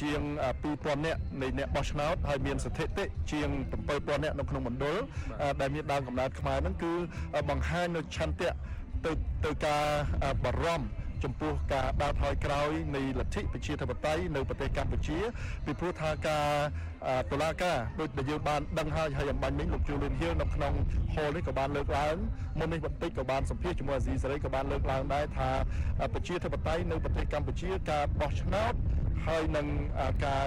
[0.00, 0.20] ជាង
[0.64, 3.48] 2000នាក់នៃអ្នកបោះឆ្នោតហើយមានស្ថិតិជាង
[3.88, 4.96] 7000នាក់នៅក្នុងមណ្ឌល
[5.60, 6.92] ដែលមានដើមកំណើតខ្មែរហ្នឹងគឺ
[7.50, 8.50] បង្ហាញនៅឆន្ទៈ
[9.06, 9.12] ទៅ
[9.44, 9.84] ទៅការ
[10.44, 10.86] បារម្ភ
[11.24, 15.18] ចំពោះការដើរថយក្រោយនៃលទ្ធិប្រជាធិបតេយ្យនៅប្រទេសកម្ពុជា
[15.64, 16.46] ពីព្រោះថាការ
[17.30, 20.72] តុលាការដូចដែលយើងបានដឹងហើយហើយអំបញ្ញមិញលោកជូលីនហ៊ីលនៅក្នុង
[21.14, 22.16] ហលនេះក៏បានលើកឡើង
[22.58, 25.50] មុននេះបន្តិចក៏បានសម្ភាសជាមួយអាស៊ីសេរីក៏បានលើកឡើងដែរថា
[26.14, 28.74] ប្រជាធិបតេយ្យនៅប្រទេសកម្ពុជាការបោះឆ្នោត
[29.26, 29.66] ហើយនឹង
[30.26, 30.46] ការ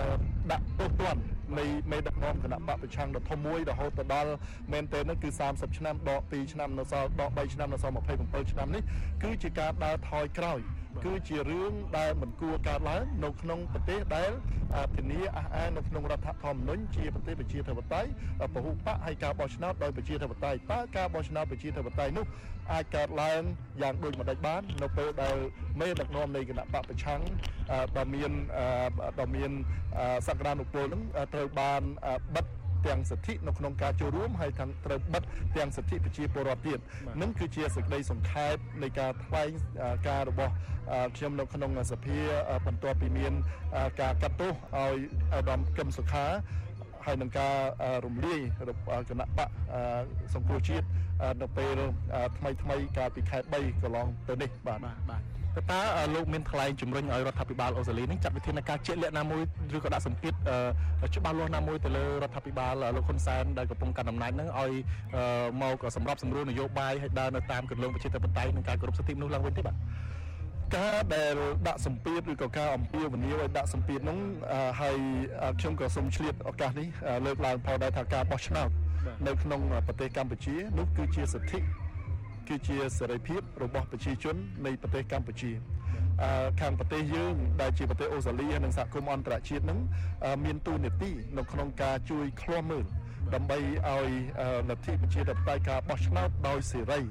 [0.52, 1.22] ដាក់ទោសទណ្ឌ
[1.60, 4.32] នៃមេដឹកនាំគណៈបកប្រឆាំងដ៏ធំមួយរហូតទៅដល់
[4.72, 7.94] មែនទែននោះគឺ30ឆ្នាំដក2ឆ្នាំនៅសល់ដក3ឆ្នាំនៅសល់
[8.24, 8.84] 27ឆ្នាំនេះ
[9.24, 10.60] គឺជាការដើរថយក្រោយ
[11.06, 14.32] គឺជារឿងដែលមិនគួរកើតឡើងនៅក្នុងប្រទេសដែល
[14.96, 18.10] ធានាអះអាងនៅក្នុងរដ្ឋធម្មនុញ្ញជាប្រទេសប្រជាធិបតេយ្យ
[18.54, 22.26] ពហុបកហើយការបោះឆ្នោតដោយប្រជាធិបតេយ្យតើការបោះឆ្នោតប្រជាធិបតេយ្យនោះ
[22.72, 23.42] អាចកើតឡើង
[23.82, 25.36] យ៉ាងដូចម្ដេចបាន នៅពេលដែល
[25.82, 27.22] មេដឹកនាំនៃគណៈបកប្រឆាំង
[27.98, 28.32] ដ៏មាន
[29.20, 29.52] ដ៏មាន
[30.28, 31.02] សក្តានុពលនឹង
[31.34, 31.82] ត្រូវបាន
[32.36, 32.46] បិទ
[32.88, 35.24] ទាំងសិទ្ធិនៅក្នុងការចូលរួមហើយទាំងត្រូវបិទ
[35.58, 36.80] ទាំងសិទ្ធិប្រជាពលរដ្ឋទៀត
[37.22, 39.50] នឹងគឺជាសេចក្តីសង្ខេបនៃការថ្លែង
[40.08, 40.54] ការរបស់
[41.18, 42.18] ខ្ញុំនៅក្នុងសភា
[42.66, 43.34] បន្ទាប់ពីមាន
[44.02, 44.96] ការកាត់ទោសឲ្យ
[45.38, 46.26] ឧត្តមកឹមសុខា
[47.06, 47.56] ហើយនឹងការ
[48.06, 48.40] រំលាយ
[49.10, 49.50] គណៈបក
[50.34, 50.88] សង្គ្រោះជាតិ
[51.42, 51.80] នៅពេល
[52.38, 54.80] ថ្មីថ្មីកាលពីខែ3កន្លងទៅនេះបាទ
[55.10, 55.22] បាទ
[55.72, 55.82] តើ
[56.16, 59.42] លោកមានថ្លែងជំរុញឲ្យរដ្ឋាភិបាលអូស្ត្រាលីនឹងចាត់វិធានការជាក់លាក់ណាមួយ
[59.76, 60.34] ឬក៏ដាក់សម្ពាធ
[61.16, 64.72] ច្បាស់លាស់ណាមួយទៅលើរដ្ឋាភិបាលលោកហ៊ុនសែនដែលកំពុងកាន់អំណាចនឹងឲ្យ
[65.62, 69.76] មកសម្របសម្រួលនយោបាយឲ្យដើរនៅតាមគន្លងប្រជាធិបតេយ្យនិងការគោរពសិទ្ធិមនុស្សឡើងវិញទេបាទ
[70.78, 71.36] ការដែល
[71.68, 74.20] ដាក់សម្ពាធឬក៏ការអំពាវនាវឲ្យដាក់សម្ពាធនោះ
[74.82, 74.98] ហើយ
[75.60, 76.88] ខ្ញុំក៏សូមឆ្លៀតឱកាសនេះ
[77.26, 78.70] លើកឡើងផងដែរថាការបោះឆ្នោត
[79.28, 81.60] នៅក្នុងប្រទេសកម្ពុជានោះគឺជាសិទ្ធិ
[82.48, 84.36] គឺជាសេរីភាពរបស់ប្រជាជន
[84.66, 85.52] នៃប្រទេសកម្ពុជា
[86.62, 89.80] ខាងប្រទេសយើងដែលជាប្រទេសអូស្ត្រាលីហើយនិងសហគមន៍អន្តរជាតិនឹង
[90.46, 92.86] មានទូនាទីនៅក្នុងការជួយឃ្លាំមើល
[93.34, 94.10] ដើម្បីឲ្យ
[94.70, 97.02] លទ្ធិប្រជាធិបតេយ្យការបោះឆ្នោតដោយសេរី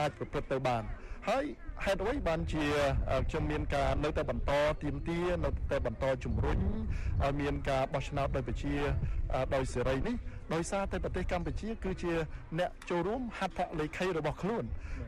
[0.00, 0.82] អាចប្រព្រឹត្តទៅបាន
[1.28, 1.44] ហើយ
[1.84, 2.64] ហេតុអ្វីបានជា
[3.28, 4.52] ខ្ញុំមានការនៅតែបន្ត
[4.82, 6.58] ទៀមទានៅតែបន្តជំរុញ
[7.22, 8.74] ឲ្យមានការបោះឆ្នោតដោយប្រជា
[9.54, 10.16] ដោយសេរីនេះ
[10.54, 12.12] ដោយសារតែប្រទេសកម្ពុជា គឺជា
[12.58, 14.64] អ្នកចូលរួមហត្ថលេខីរបស់ខ្លួន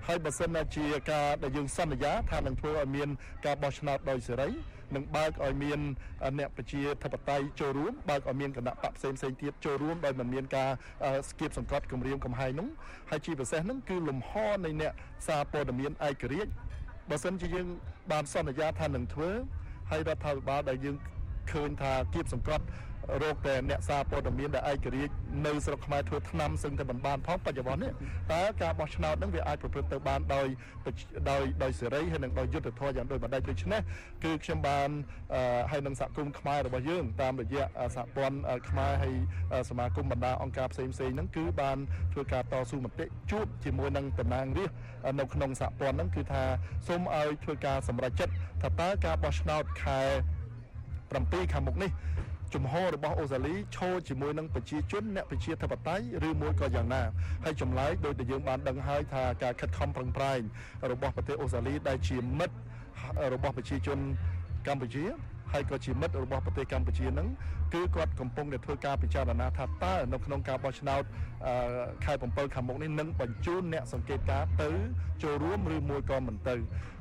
[0.06, 3.08] ហើយបើសិនជាការដែលយើងសន្យាថានឹងធ្វើឲ្យមាន
[3.46, 4.48] ការបោះឆ្នោតដោយសេរី
[4.97, 5.80] នឹងបើកឲ្យមាន
[6.38, 10.70] អ្នកប្រជាធិបតេយ្យចូលរួមបើកឲ្យមានគណៈបកផ្សេងផ្សេងទៀតចូលរួមដោយមិនមានការ
[11.30, 12.68] ស្គៀបសង្កត់គម្រាមកំហែងនោះ
[13.11, 14.32] ហើយជាពិសេសហ្នឹងគឺលំហ
[14.64, 14.92] នៃអ្នក
[15.26, 16.51] សារព័ត៌មានឯករាជ្យ
[17.11, 17.66] បើសិនជាយើង
[18.12, 19.30] បានសន្យាថានឹងធ្វើ
[19.90, 20.97] ហើយរដ្ឋាភិបាលដែលយើង
[21.53, 22.64] ឃើញថាគៀបសង្កត់
[23.22, 25.14] រោគតែអ្នកសារព័ត៌មានដែលឯករាជ្យ
[25.46, 27.92] នៅស្រុកខ្មែរធ្វើឆ្នាំសឹងតែមិនបានផងបច្ចុប្បន្ននេះ
[28.32, 30.46] តើការបោះឆ្នោតនឹងវាអាចប្រព្រឹត្តទៅបានដោយ
[31.30, 33.80] ដោយដោយសេរីហើយនិងដោយយុត្តិធម៌យ៉ាងដូចម្ដេចដូច្នេះ
[34.24, 34.88] គឺខ្ញុំបាន
[35.70, 37.64] ហើយនឹងសហគមន៍ខ្មែររបស់យើង តាមរយៈ
[37.96, 38.38] សហព័ន្ធ
[38.70, 39.14] ខ្មែរហើយ
[39.70, 41.78] សមាគមបណ្ដាអង្គការផ្សេងផ្សេងហ្នឹងគឺបាន
[42.12, 44.76] ធ្វើការតស៊ូមតិជួបជាមួយនឹងតំណាងរាស្ត្រ
[45.20, 46.42] នៅក្នុងសហព័ន្ធហ្នឹងគឺថា
[46.86, 48.32] សូមឲ្យធ្វើការសម្រេចចិត្ត
[48.62, 50.00] ថាតើការបោះឆ្នោតខែ
[51.14, 51.90] 7ខាងមុខនេះ
[52.55, 57.02] ជំហររបស់អូស្ត្រាលីឈរជាមួយនឹងប្រជាជនអ្នកប្រជាធិបតេយ្យឬមួយក៏យ៉ាងណា
[57.44, 60.40] ហើយចម្លើយដោយដែលយើងបានដឹងហើយថាការខិតខំប្រឹងប្រែង
[60.92, 62.57] របស់ប្រទេសអូស្ត្រាលីដែលជាមិត្ត
[63.34, 63.98] របស់ប្រជាជន
[64.66, 65.05] កម្ពុជា
[65.52, 67.28] ហើយក៏ជាមិត្តរបស់ប្រទេសកម្ពុជានឹង
[67.74, 71.02] គឺគាត់កំពុងតែធ្វើការពិចារណាថាតើនៅក្នុងការបោះឆ្នោត
[72.05, 74.70] ខែ7ខាងមុខនេះនឹងបញ្ជូនអ្នកសង្កេតការទៅ
[75.22, 76.55] ចូលរួមឬមួយក៏មិនទៅ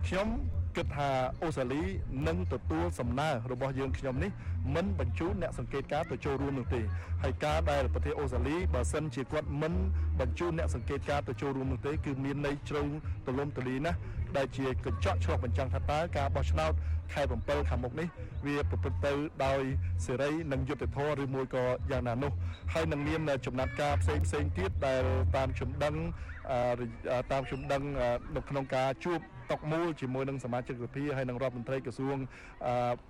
[0.08, 0.28] ខ្ញុំ
[0.76, 1.10] គិតថា
[1.42, 1.84] អូស្ត្រាលី
[2.28, 4.32] នឹងទទួលសំណើរបស់យើងខ្ញុំនេះ
[4.76, 6.82] មិនបញ្ជូនអ្នកសង្កេតការទៅចូលរួមនោះទេ
[7.24, 9.74] ហើយការដែលប្រទេសអូស្ត្រាលីបើសិនជាគាត់មិន
[10.20, 12.84] បញ្ជូនអ្នកសង្កេតការទៅចូលរួមនោះទេគឺមានន័យជ្រៅ
[13.28, 13.98] ទលំទលាណាស់
[14.38, 16.74] ដែលជាកញ្ចក់ឆ្លុះបញ្ចាំងថាតើការបោះឆ្នោត
[17.14, 18.08] ខែ7ខាងមុខនេះ
[18.46, 19.14] វាប្រព្រឹត្តទៅ
[19.46, 19.62] ដោយ
[20.06, 22.32] សេរីនិងយុត្តិធម៌ឬមួយក៏យ៉ាងណានោះ
[22.74, 25.04] ហើយនឹងមានចំណាត់ការផ្សេងផ្សេងទៀតដែល
[25.36, 25.96] តាមខ្ញុំដឹង
[27.32, 27.84] តាមខ្ញុំដឹង
[28.36, 29.20] នៅក្នុងការជួប
[29.52, 32.18] តុកមូលជាមួយនឹងសមាជិកសភាហើយនឹងរដ្ឋមន្ត្រីក្រសួង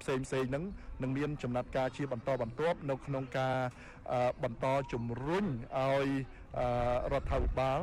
[0.02, 0.64] ផ្សេងផ្សេងហ្នឹង
[1.02, 3.56] នឹងមានចំណាត់ការជាបន្តបន្ទាប់នៅក្នុងការ
[4.44, 5.46] បន្តជំរុញ
[5.78, 6.08] ឲ្យ
[7.12, 7.80] រដ្ឋាភិបាល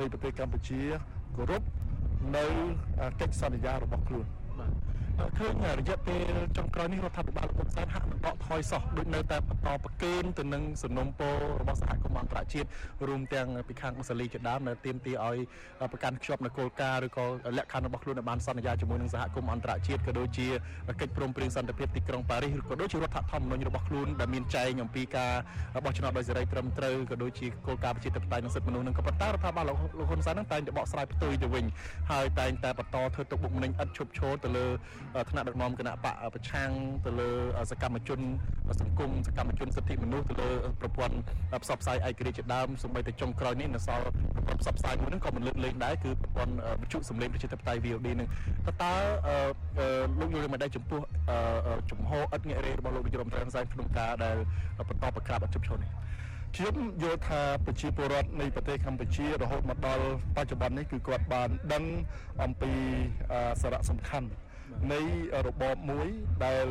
[0.00, 0.80] នៃប្រទេសកម្ពុជា
[1.36, 1.62] គោរព
[2.34, 2.44] នៅ
[3.20, 4.26] កិច្ចសន្យារបស់ខ្លួន
[5.38, 12.68] ឃើញរយៈពេលចុងក្រោយនេះរដ្ឋាភិបាលលោកសែនហាក់មិនដកថយសោះដូចនៅតែបន្តប្រកេនទៅនឹងសំណុំពររបស់សហគមន៍អន្តរជាតិ
[13.08, 15.36] រួមទាំងពីខាងអូស្ត្រាលីជាដើមនៅទាមទារឲ្យ
[15.92, 17.24] ប្រកាន់ខ្ជាប់នៅគោលការណ៍ឬក៏
[17.58, 20.46] លក្ខខណ្ឌរបស់ខ្លួនដែលបានសន្យាជាមួយនឹងសហគមន៍អន្តរជាតិក៏ដូចជា
[21.00, 25.32] កិច្ចព្រមព្រៀងសន្តិភាពទីក្រុងប៉ារីសឬក៏ដូចជារដ្ឋធម្មនុញ្ញរបស់ខ្លួនដែលមានចែងអំពីការ
[25.84, 29.76] បោះឆ្នោតដោយសេរីត្រឹមត្រូវក៏ដូចជាគោលការណ៍ប្រជាធិបតេយ្យនិងសិទ្ធិមនុស្សនឹងក៏ប៉ុន្តែរដ្ឋាភិបាលលោក
[30.08, 31.64] ហ៊ុនសែននឹងតែងតែបកស្រាយផ្ទុយទៅវិញ
[32.10, 34.66] ហើយតែងតែបន្តធ្វើទុកបុកម្នេញឥតឈប់ឈរទៅលើ
[35.30, 36.70] ថ្នាក់ដឹកនាំគណៈបកប្រឆាំង
[37.06, 37.30] ទៅលើ
[37.70, 38.20] សកម្មជន
[38.80, 40.50] សង្គមសកម្មជនសិទ្ធិមនុស្សទៅលើ
[40.80, 41.16] ប្រព័ន្ធ
[41.62, 48.28] ផ្សព្វផ្សាយឯករាជ្យជាដើមសូម្បីតែចុងក្រោយនេះនៅសល់ប្រព័ន្ធផ្សព្វផ្សាយមួយហ្នឹងក៏មិនលើកលែងដែរគឺប្រព័ន្ធវិទ្យុសម្លេងប្រជាធិបតេយ្យ VOD នឹង
[48.66, 48.92] តើតើ
[50.20, 51.00] លោកយល់មិនដែរចំពោះ
[51.90, 54.36] ជំហរឥតងាករេរបស់លោកនាយរដ្ឋមន្ត្រីហ៊ុនសែនក្នុងការដែល
[54.88, 55.90] បន្តប្រក្រាបអត់ជប់ឈរនេះ
[56.56, 60.04] ខ្ញុំយល់ថាប្រជាពលរដ្ឋនៃប្រទេសកម្ពុជារហូតមកដល់
[60.36, 61.84] បច្ចុប្បន្ននេះគឺគាត់បានដឹង
[62.42, 62.72] អំពី
[63.62, 64.28] សារៈសំខាន់
[64.92, 65.00] នៃ
[65.46, 66.08] របបមួយ
[66.46, 66.66] ដែល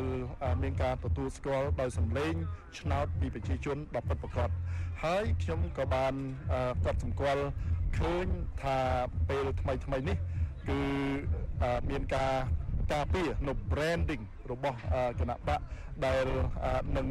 [0.62, 2.34] មានការទទួលស្គាល់ដោយសម្លេង
[2.78, 4.50] ឆ្នោតពីប្រជាជនដ៏ពិតប្រាកដ
[5.04, 6.14] ហើយខ្ញុំក៏បាន
[6.84, 7.44] កត់សម្គាល់
[7.98, 8.26] ឃើញ
[8.62, 8.78] ថា
[9.28, 10.16] ពេលថ្មីថ្មីនេះ
[10.68, 10.80] គឺ
[11.90, 12.32] មានការ
[12.92, 14.78] ការពារនៅ branding របស់
[15.20, 15.60] គណៈបក
[16.06, 16.26] ដែល
[16.96, 17.06] នឹង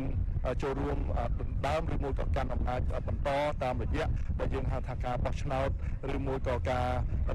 [0.62, 0.98] ចូលរួម
[1.40, 3.30] ដណ្ដើមឬមួយក៏កាន់អំណាចបន្ត
[3.64, 4.08] តាមរយៈ
[4.40, 5.70] ដែលយើងហៅថាការបោះឆ្នោត
[6.16, 6.88] ឬមួយក៏ការ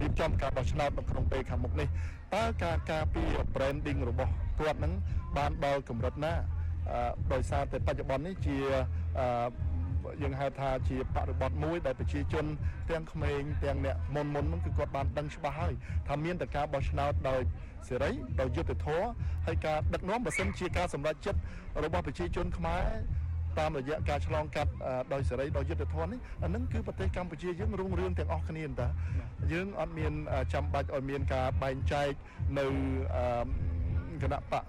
[0.02, 1.88] រៀបចំការបោះឆ្នោតនៅក្នុងពេលខាងមុខនេះ
[2.34, 4.92] តើការការពារ branding របស់គាត់នឹង
[5.36, 6.34] បានដល់កម្រិតណា
[7.32, 8.56] ដោយសារតែបច្ចុប្បន្ននេះជា
[10.22, 12.44] យើងហៅថាជាបរិបទមួយដែលប្រជាជន
[12.90, 15.74] ទាំងក្មេងទាំងអ្នកមុនមុនហ្នឹងគឺគាត់បានដឹងច្បាស់ហើយ
[16.08, 17.42] ថាមានតែការបោះឆ្នោតដោយ
[17.88, 19.08] សេរីដោយយុត្តិធម៌
[19.46, 21.40] ហើយការដឹកនាំបើសិនជាការសម្រេចចិត្ត
[21.84, 22.84] របស់ប្រជាជនខ្មែរ
[23.58, 24.72] តាមរយៈការឆ្លងកាត់
[25.12, 28.88] ដោយសេរីដោយយុត្តិធម៌នេះអានឹងគឺប្រទេសកម្ពុជាយើងរុងរឿងទាំងអស់គ្នាតា
[29.52, 30.12] យើងអត់មាន
[30.52, 32.10] ចាំបាច់ឲ្យមានការបែងចែក
[32.58, 32.66] នៅ
[34.22, 34.64] គណៈបក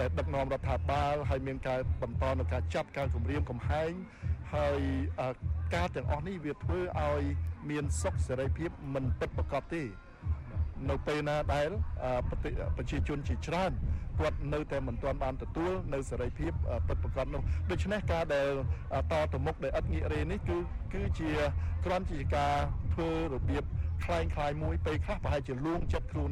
[0.00, 3.92] ដែលដឹកនាំរដ្ឋាភិបាលហើយមានការបន្តនៅការចាប់ការគម្រាមកំហែង
[4.54, 4.80] ហើយ
[5.74, 7.22] ការទាំងអស់នេះវាធ្វើឲ្យ
[7.70, 9.82] មានសុខសេរីភាពមិនពិតប្រាកដទេ
[10.90, 11.70] នៅពេលណាដែល
[12.76, 13.72] ប្រជាជនជាច្រើន
[14.20, 16.52] គាត់នៅតែមិនទាន់បានទទួលនៅសេរីភាព
[16.88, 18.48] ពិតប្រាកដនោះដូច្នេះការដែល
[19.12, 20.58] តទៅមុខដែលឥតងាករេនេះគឺ
[20.94, 21.30] គឺជា
[21.84, 22.54] គ្រាន់ជាការ
[22.94, 23.64] ធ្វើរបៀប
[24.05, 26.31] คล้ายคล้ายមួយពេលខ្លះប្រហែលជាលួងចិត្តខ្លួន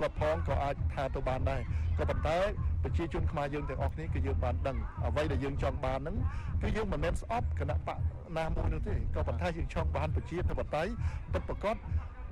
[0.00, 1.60] គាត់ផងក៏អាចថាទៅបានដែរ
[1.98, 2.38] ក៏ប៉ុន្តែ
[2.84, 6.16] ប្រជាជនខ្មែរយើងទាំងអស់គ្នាគឺយើងបានដឹងអ្វីដែលយើងចង់បានហ្នឹង
[6.62, 7.98] គឺយើងមិនមែនស្អប់គណៈបក
[8.38, 10.90] ណាមួយនោះទេក៏ប៉ុន្តែយើងចង់បានប្រជាធិបតេយ្យ
[11.32, 11.76] ពិតប្រាកដ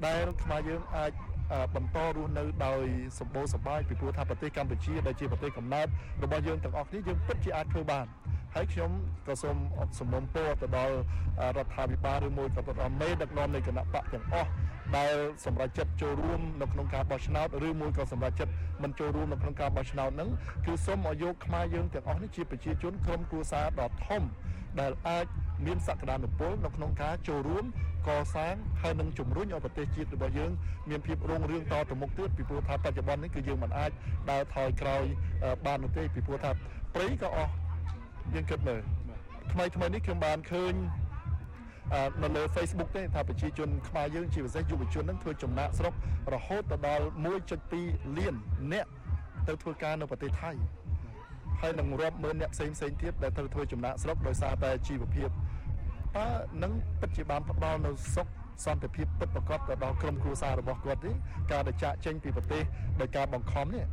[0.07, 1.13] ដែលខ្មែរយើងអាច
[1.76, 2.86] បន្តរស់នៅដោយ
[3.20, 5.88] សម្បូរសប្បាយពីព្រោះថាប្រទេសកម្ពុជាដែលជាប្រទេសកំណើត
[6.24, 8.06] របស់យើងទាំងអស់គ្នាយើងពិតជាអាចធ្វើបាន
[8.56, 8.92] ហើយខ្ញុំ
[9.28, 9.58] ក៏សូម
[10.00, 10.96] សំណូមពរទៅដល់
[11.58, 14.50] រដ្ឋាភិបាលឬមួយក៏ទៅដល់មេដឹកនាំនៃគណៈបកទាំងអស់
[14.96, 15.16] ដែល
[15.46, 18.52] សម្រាប់ចិត្តចូលរួមនៅក្នុងការបោះឆ្នោតឬមួយក៏សម្រាប់ចិត្ត
[18.84, 20.30] មិនចូលរួមនៅក្នុងការបោះឆ្នោតហ្នឹង
[20.66, 24.22] គឺសូមឲ្យយកខ្មែរយើងទាំងអស់នេះជាប្រជាជនក្រុមគ្រួសារដ៏ធំ
[24.80, 25.26] ដែលអាច
[25.66, 27.66] មានសក្តានុពលនៅក្នុងការចូលរួម
[28.08, 30.52] កសាងហើយនឹងជំរុញឲ្យប្រទេសជាតិរបស់យើង
[30.90, 33.92] មានភាពរុងរឿងតទៅមុខទៀតពីព្រោះថាបច្ចុប្បន្ននេះគឺយើងមិនអាច
[34.32, 35.04] ដើរថយក្រោយ
[35.66, 36.52] បាននោះទេពីព្រោះថា
[36.96, 37.52] ព្រៃក៏អស់
[38.34, 38.82] យើងគិតមើល
[39.52, 40.74] ថ្មីថ្មីនេះខ្ញុំបានឃើញ
[42.22, 45.94] នៅលើ Facebook ទេថាប្រជាជនខ្មែរយើងជាពិសេសយុវជននឹងធ្វើចំណាក់ស្រុក
[46.34, 47.06] រហូតទៅដល់
[47.60, 48.36] 1.2លាន
[48.72, 48.86] អ្នក
[49.48, 50.52] ទៅធ្វើការនៅប្រទេសថៃ
[51.62, 55.30] ហើយនឹងរាប់ម៉ឺនអ្នកផ្សេងផ្សេងទៀតដែលត្រូវធ្វើចំណាក់ស្រុកដោយសារតែជីវភាព
[56.18, 56.28] តើ
[56.64, 58.28] នឹងពិតជាបានផ្ដល់នៅសុខ
[58.66, 61.12] សន្តិភាពពិតប្រាកដទៅដល់ក្រុមគ្រួសាររបស់គាត់ទេ
[61.52, 62.64] ការដែលចាក់ចេញពីប្រទេស
[63.02, 63.86] ដោយការបង្ខំនេះ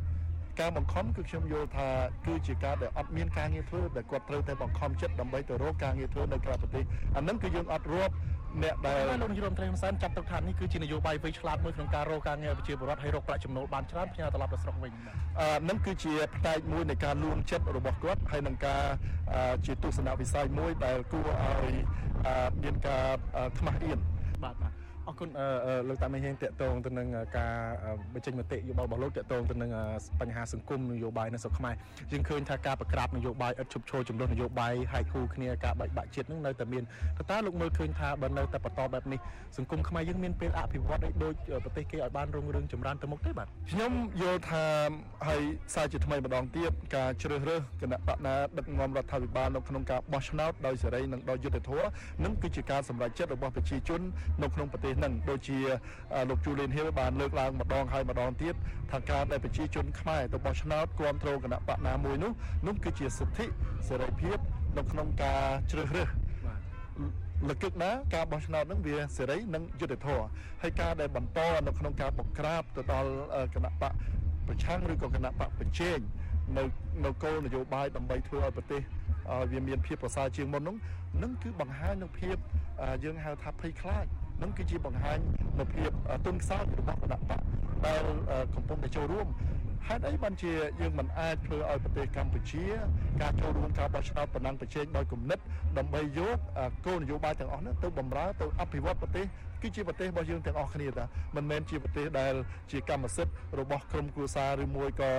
[0.59, 1.87] ការបង្ខំគឺខ្ញុំយល់ថា
[2.25, 6.83] គឺជាការដែលអត់មានការងារធ្វើដែលគាត់ត្រូវតែបង្ខំចិត្តដើម្បីទៅរកការងារធ្វើនៅក្រៅប្រទេស
[7.17, 8.13] អានឹងគឺយើងអត់រាប់
[8.63, 14.91] អ្នកដែលលោកនាយរដ្ឋមន្ត្រីហ៊ុនសែនចាត់ទុកថានេះគឺជានយោបាយវៃឆ្លាតមួយក្នុងការរកការងារប្រជាពលរដ្ឋឲ្យរកប្រាក់ចំណូលបានច្រើនផ្ញើត្រឡប់ទៅស្រុកវិញ
[15.39, 18.83] អឺនឹងគឺជាផ្នែកមួយនៃការលួងចិត្តរបស់គាត់ហើយនឹងការ
[19.65, 21.73] ជាទស្សនវិស័យមួយដែលគួរឲ្យ
[22.63, 23.05] មានការ
[23.59, 23.99] ខ្មាស់អៀន
[24.43, 25.29] បាទបាទ អរគុណ
[25.87, 27.53] លោកតាមេហេងតកតងទៅនឹងការ
[28.13, 29.69] បញ្ចេញមតិយោបល់របស់លោកតកតងទៅនឹង
[30.21, 31.75] បញ្ហាសង្គមនយោបាយនៅស្រុកខ្មែរ
[32.11, 36.83] យើងឃើញថាការប្រក្រាបនយោបាយឥតឈប់ឈរចំនួននយោបាយហាយគូគ្នាការបែកបាក់ជាតិនឹងនៅតែមាន
[37.31, 39.19] តើលោកមើលឃើញថាបើនៅតែបន្តបែបនេះ
[39.57, 41.33] សង្គមខ្មែរយើងមានពេលអភិវឌ្ឍដូច
[41.63, 43.91] ប្រទេសគេឲ្យបានរុងរឿងចម្រើនទៅមុខទេបាទខ្ញុំ
[44.21, 44.63] យល់ថា
[45.27, 45.41] ហើយ
[45.73, 51.87] សារជាថ្មីម្ដងទៀតការជ្រើសរើសគណៈបកណាដឹកនាំរដ្ឋាភិបាលនៅក្នុងការបោះឆ្នោតដោយសេរីនិងដោយយុត្តិធម៌
[52.23, 54.01] នឹងគឺជាការសម្រេចចិត្តរបស់ប្រជាជន
[54.43, 55.57] នៅក្នុងប្រទេសនឹងដូចជា
[56.29, 58.55] លោកជូលីនហ៊ីលបានលើកឡើងម្ដងហើយម្ដងទៀត
[58.91, 62.31] ថាការដែលប្រជាជនខ្មែរទៅបោះឆ្នោតគ្រប់គ្រងគណៈបកណាមួយនោះ
[62.67, 63.45] នោះគឺជាសិទ្ធិ
[63.87, 64.37] សេរីភាព
[64.77, 65.41] នៅក្នុងការ
[65.71, 66.09] ជ្រើសរើស
[67.49, 70.25] លកឹកណាការបោះឆ្នោតនឹងវាសេរីនិងយុត្តិធម៌
[70.61, 73.11] ហើយការដែលបន្តនៅក្នុងការបង្ក្រាបទៅដល់
[73.55, 73.93] គណៈបក
[74.47, 75.99] ប្រឆាំងឬក៏គណៈបកប្រជែង
[76.57, 76.63] នៅ
[77.05, 78.81] នៅគោលនយោបាយដើម្បីធ្វើឲ្យប្រទេស
[79.51, 80.75] វាមានភាពប្រសើរជាងមុននោះ
[81.23, 82.35] នឹងគឺបង្ហាញនូវភាព
[83.03, 84.05] យើងហៅថាភ័យខ្លាច
[84.41, 85.19] នឹងគឺជាបង្ហាញ
[85.59, 85.89] នូវភាព
[86.25, 87.41] ទុនខ្សោយរបស់គណៈបក
[87.85, 88.03] ដែល
[88.55, 89.27] កំពុងតែចូលរួម
[89.87, 90.51] ហេតុអីបានជា
[90.81, 92.63] យើងមិនអាចធ្វើឲ្យប្រទេសកម្ពុជា
[93.21, 95.39] ការចូលរួមការបោះឆ្នោតបណ្ដាញប្រជែងដោយគំនិត
[95.77, 96.37] ដើម្បីយក
[96.85, 99.25] គោលនយោបាយទាំងអស់នោះទៅបម្រើទៅអភិវឌ្ឍប្រទេស
[99.61, 101.05] គឺជាប្រទេសរបស់យើងទាំងអស់គ្នាតា
[101.35, 102.33] មិនមែនជាប្រទេសដែល
[102.71, 105.11] ជាកម្មសិទ្ធិរបស់ក្រុមគ្រួសារឬមួយក៏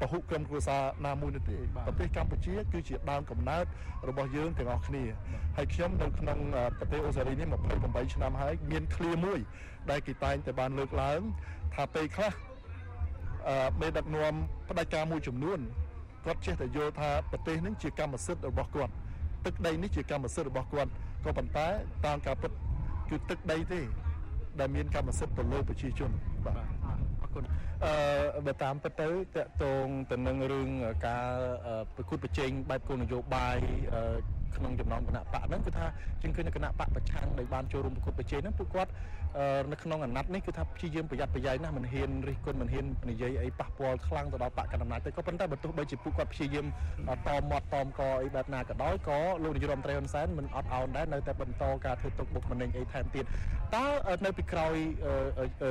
[0.00, 3.64] ពហុក្រុមគ្រួសារណាមួយនោះទេប្រទេសកម្ពុជា គឺជាដើមកំណើត
[4.08, 5.04] របស់យើងទាំងអស់គ្នា
[5.56, 6.38] ហើយខ្ញុំនៅក្នុង
[6.78, 7.48] ប្រទេសអូស្ត្រាលីនេះ
[7.80, 9.40] 28ឆ្នាំហើយមានឃ្លាមួយ
[9.90, 11.20] ដែលគេតែងតែបានលើកឡើង
[11.74, 12.32] ថាពេលខ្លះ
[13.80, 14.34] មេដឹកនាំ
[14.68, 15.60] ផ្ដាច់ការមួយចំនួន
[16.24, 18.92] គាត់ចេះតែយល់ថាប្រទេសនេះជាកម្មសិទ្ធិរបស់គាត់
[19.46, 20.90] ទឹកដីនេះជាកម្មសិទ្ធិរបស់គាត់
[21.24, 21.66] ក៏ប៉ុន្តែ
[22.06, 22.52] តាមការពិត
[23.10, 23.80] គឺទឹកដីទេ
[24.60, 26.10] ដែលមានកម្មសិទ្ធិទៅលើប្រជាជន
[26.46, 26.54] បាទ
[27.22, 27.44] អរគុណ
[27.84, 30.68] អឺបើតាមពិតទៅតកតងទៅនឹងរឿង
[31.06, 31.26] ការ
[31.94, 33.58] ប្រគួតប្រជែងបែបគោលនយោបាយ
[34.56, 35.86] ក្នុងចំណោមគណៈបកហ្នឹងគឺថា
[36.22, 38.90] ជាងឃើញគណៈបកប្រឆាំងដែលបានចូលរួមប្រគួតប្រជែងហ្នឹងពួកគាត់
[39.72, 46.66] នៅក្នុងអាណត្តិនេះគឺថាព្យាយាមប្រយ័ត្នប្រយែងណាស់មិនហ៊ានរិះគន់មិនហ៊ាននិយាយអីប៉ះពាល់ខ្លាំងទៅដល់បកកណ្ដាលអំណាចទេក៏ប៉ុន្តែបើទោះបីជាពួកគាត់ព្យាយាម
[47.26, 53.24] តមាត់តមកអីបែបណាក៏ដោយក៏លោកនាយរដ្ឋមន្ត្រីហ៊ុនសែនមិនអត់អោនដែរនៅតែបន្តការធ្វើទុកបុកម្នេញអីថែមទៀត
[53.76, 53.86] តើ
[54.24, 54.74] នៅពីក្រោយ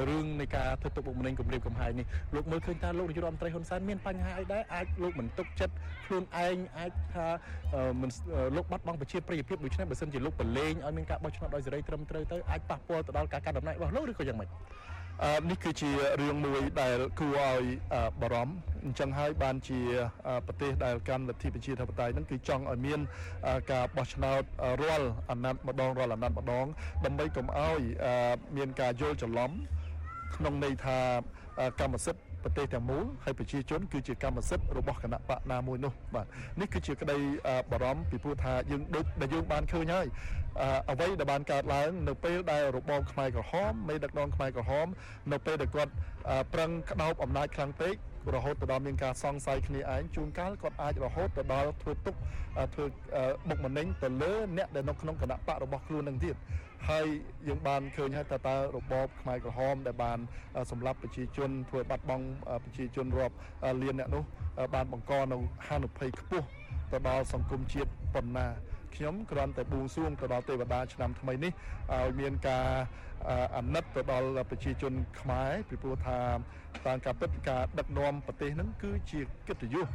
[0.09, 2.05] រឿងនៃការធ្វើទុកបុកម្នេញគម្រាមកំហែងនេះ
[2.35, 5.75] លោកមើលឃើញថាលោកនាយរដ្ឋមន្ត្រីហ៊ុនសែនមានបញ្ហាអីដែរអាចលោកមិនទុកចិត្ត
[6.05, 7.27] ខ្លួនឯងអាចថា
[8.01, 8.09] មិន
[8.55, 14.49] លោកបាត់បង់ប្រជាប្រិយភាពដូច្នេះបើសិនជាលោកប្រឡែងឲ្យមានការបោះឆ្នោតដោយសេរីត្រឹមត្រូវទៅអាចប៉ះពាល់ទៅដល់ការកាន់តំណែងរបស់លោកឬក៏យ៉ាងម៉េច
[15.23, 15.89] អឺនេះគឺជា
[16.21, 17.63] រឿងមួយដែលគួរឲ្យ
[18.21, 18.53] បារម្ភ
[18.85, 19.79] អញ្ចឹងហើយបានជា
[20.47, 22.99] ប្រទេសដែលកាន់លទ្ធិប្រជាធិបតេយ្យហ្នឹងគឺចង់ឲ្យមាន
[23.71, 24.41] ការបោះឆ្នោត
[24.81, 26.65] រាល់អាណត្តិម្ដងរាល់អាណត្តិម្ដង
[27.05, 27.79] ដើម្បីកុំឲ្យ
[28.57, 29.51] មានការយល់ច្រឡំ
[30.35, 30.97] ក្នុងន័យថា
[31.79, 36.25] កម្មសិទ្ធិ ប្រទេសទាំងមូលហើយប្រជាជនគឺជាកម្មសិទ្ធិរបស់គណៈបកណាមួយនោះបាទ
[36.61, 37.17] នេះគឺជាក្តី
[37.71, 40.07] បារម្ភពីព្រោះថាយើងដូចដែលយើងបានឃើញហើយ
[40.91, 44.87] អ្វីដែលបានកើតឡើងនៅពេលដែលរបបខ្មែរក្រហមមេដឹកនាំខ្មែរក្រហម
[45.31, 45.91] នៅពេលដែលគាត់
[46.53, 47.95] ប្រឹងក្តោបអំណាចខ្លាំងពេក
[48.35, 52.15] រហូតទៅដល់មានការសង្ស័យគ្នាឯងជួនកាលគាត់អាចរហូតទៅដល់ធ្វើទុក
[52.73, 52.85] ធ្វើ
[53.49, 56.35] បុកម្នេញទៅលើអ្នកដែលនៅក្នុងគណៈបករបស់ខ្លួននឹងទៀត
[56.89, 57.05] ហើយ
[57.47, 60.19] យើងបានឃើញហើយតើតើរបបខ្មែរក្រហមដែលបាន
[60.71, 62.25] សម្លាប់ប្រជាជនធ្វើបាត់បង់
[62.63, 63.35] ប្រជាជនរាប់
[63.81, 64.23] លានអ្នកនោះ
[64.75, 66.45] បានបង្កនៅហានិភ័យខ្ពស់
[66.91, 68.47] ទៅដល់សង្គមជាតិប៉ុណ្ណា
[68.95, 71.51] ខ្ញុំគ្រាន់តែបួងសួងទៅដល់ទេវតាឆ្នាំថ្មីនេះ
[71.93, 72.67] ឲ្យមានការ
[73.55, 76.19] អាណិតទៅដល់ប្រជាជនខ្មែរពីព្រោះថា
[76.85, 79.87] តាមការពិតការដឹកនាំប្រទេសហ្នឹងគឺជាកិត្តិយស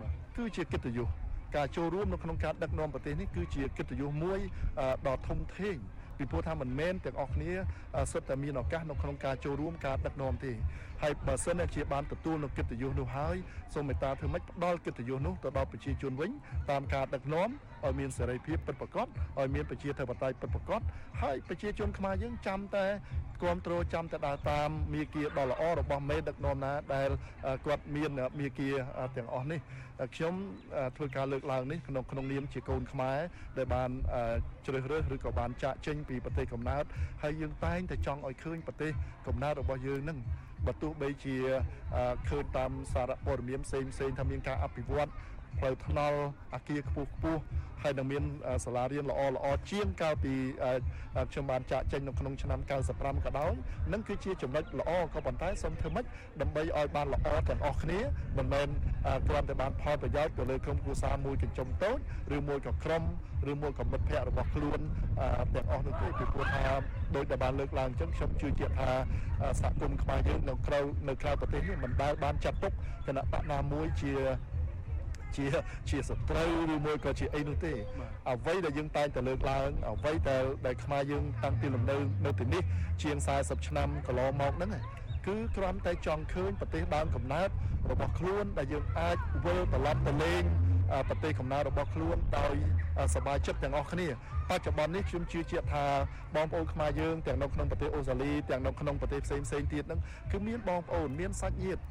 [0.00, 1.08] បាទគឺជាកិត្តិយស
[1.56, 4.38] ការចូលរួមនៅក្នុងការដឹកនាំប្រទេសនេះគឺជាកិត្តិយសមួយ
[5.06, 5.76] ដ៏ធំធេង
[6.18, 7.52] ពីព្រោះថាមិនមែនទាំងអស់គ្នា
[8.10, 10.52] សុទ្ធតែមានឱកាសនៅក្នុងការចូលរួមការដឹកនាំទេ
[11.02, 13.36] ហើយបើសិនជាបានទទួលនៅកិត្តិយសនោះហើយ
[13.74, 16.30] សូមមេត្តាធ្វើម៉េចផ្ដល់កិត្តិយសនោះទៅដល់ប្រជាជនវិញ
[16.70, 17.48] តាមការដឹកនាំ
[17.84, 19.06] ឲ្យមានសេរីភាពពិតប្រាកដ
[19.38, 20.80] ឲ្យមានប្រជាធិបតេយ្យពិតប្រាកដ
[21.22, 22.86] ហើយប្រជាជនខ្មែរយើងចាំតែ
[23.42, 27.10] គ្រប់គ្រងចាំតែដើរតាមមាគ៌ាដ៏ល្អរបស់មេដឹកនាំណាដែល
[27.66, 28.72] គាត់មានមាគ៌ា
[29.16, 29.60] ទាំងអស់នេះ
[30.14, 30.34] ខ្ញុំ
[30.96, 33.18] ធ្វើការលើកឡើងនេះក្នុងក្នុងនាមជាកូនខ្មែរ
[33.58, 33.90] ដែលបាន
[34.66, 36.84] ជ្រើសរើសឬក៏បានចាក់ចេញពីប្រទេសកំណើត
[37.22, 38.92] ហើយយើងតែងតែចង់ឲ្យឃើញប្រទេស
[39.26, 40.18] កំណើតរបស់យើងនឹង
[40.66, 41.36] បើទោះបីជា
[42.28, 45.10] ឃើញតាមសារព័ត៌មានផ្សេងផ្សេងថាមានការអភិវឌ្ឍ
[45.58, 46.18] ផ្លូវថ្នល់
[46.54, 47.42] អាគារខ្ពស់ខ្ពស់
[47.82, 48.24] ហើយនឹងមាន
[48.64, 50.34] សាលារៀនល្អល្អជាងកាលពី
[51.30, 52.60] ខ្ញុំបានចាក់ចេញនៅក្នុងឆ្នាំ
[52.92, 53.52] 95ក៏ដោយ
[53.92, 56.04] នឹងគឺជាចំណុចល្អក៏ប៉ុន្តែសូមធ្វើម៉េច
[56.40, 57.98] ដើម្បីឲ្យបានល្អទាំងអស់គ្នា
[58.38, 58.68] មិនមែន
[59.28, 61.98] គ្រាន់តែបានផលប្រយោជន៍ទៅលើក្រុមគ្រួសារមួយកញ្ចុំតូច
[62.36, 63.02] ឬមួយក៏ក្រុម
[63.52, 64.80] ឬមួយក៏មិត្តភ័ក្តិរបស់ខ្លួន
[65.54, 66.66] ទាំងអស់នោះទេពីព្រោះថា
[67.16, 68.90] ដោយតែបានលើកឡើងអញ្ចឹងខ្ញុំជឿជាក់ថា
[69.60, 72.72] សហគមន៍ខ្មែរយើងនៅក្រៅនៅក្រៅប្រទេសនេះមិនដែលបានចាត់ទុក
[73.06, 74.12] គណៈបកណាមួយជា
[75.35, 75.45] ជា
[75.89, 77.73] ជាសត្រូវឬមួយក៏ជាអីនោះទេ
[78.29, 82.63] អ្វីដែលយើងតែងតែលើកឡើងអ្វីដែលដែលខ្មែរយើងតាំងពីលំនៅនៅទីនេះ
[83.01, 84.71] ជាង40ឆ្នាំកន្លងមកហ្នឹង
[85.27, 87.49] គឺគ្រាន់តែចង់ឃើញប្រទេសដើមកំណើត
[87.91, 90.43] របស់ខ្លួនដែលយើងអាចវិលត្រឡប់ទៅលេង
[91.09, 92.55] ប្រទេសកំណើតរបស់ខ្លួនដោយ
[93.15, 94.07] សบายចិត្តទាំងអស់គ្នា
[94.49, 95.85] បច្ចុប្បន្ននេះខ្ញុំជឿជាក់ថា
[96.35, 99.99] បងប្អូនខ្មែរយើងទាំងនៅក្នុងប្រទេសអូស្ត្រាលីទាំងនៅក្នុងប្រទេសផ្សេងផ្សេងទៀតហ្នឹង
[100.31, 101.81] គឺមានបងប្អូនមានសាច់ញាតិ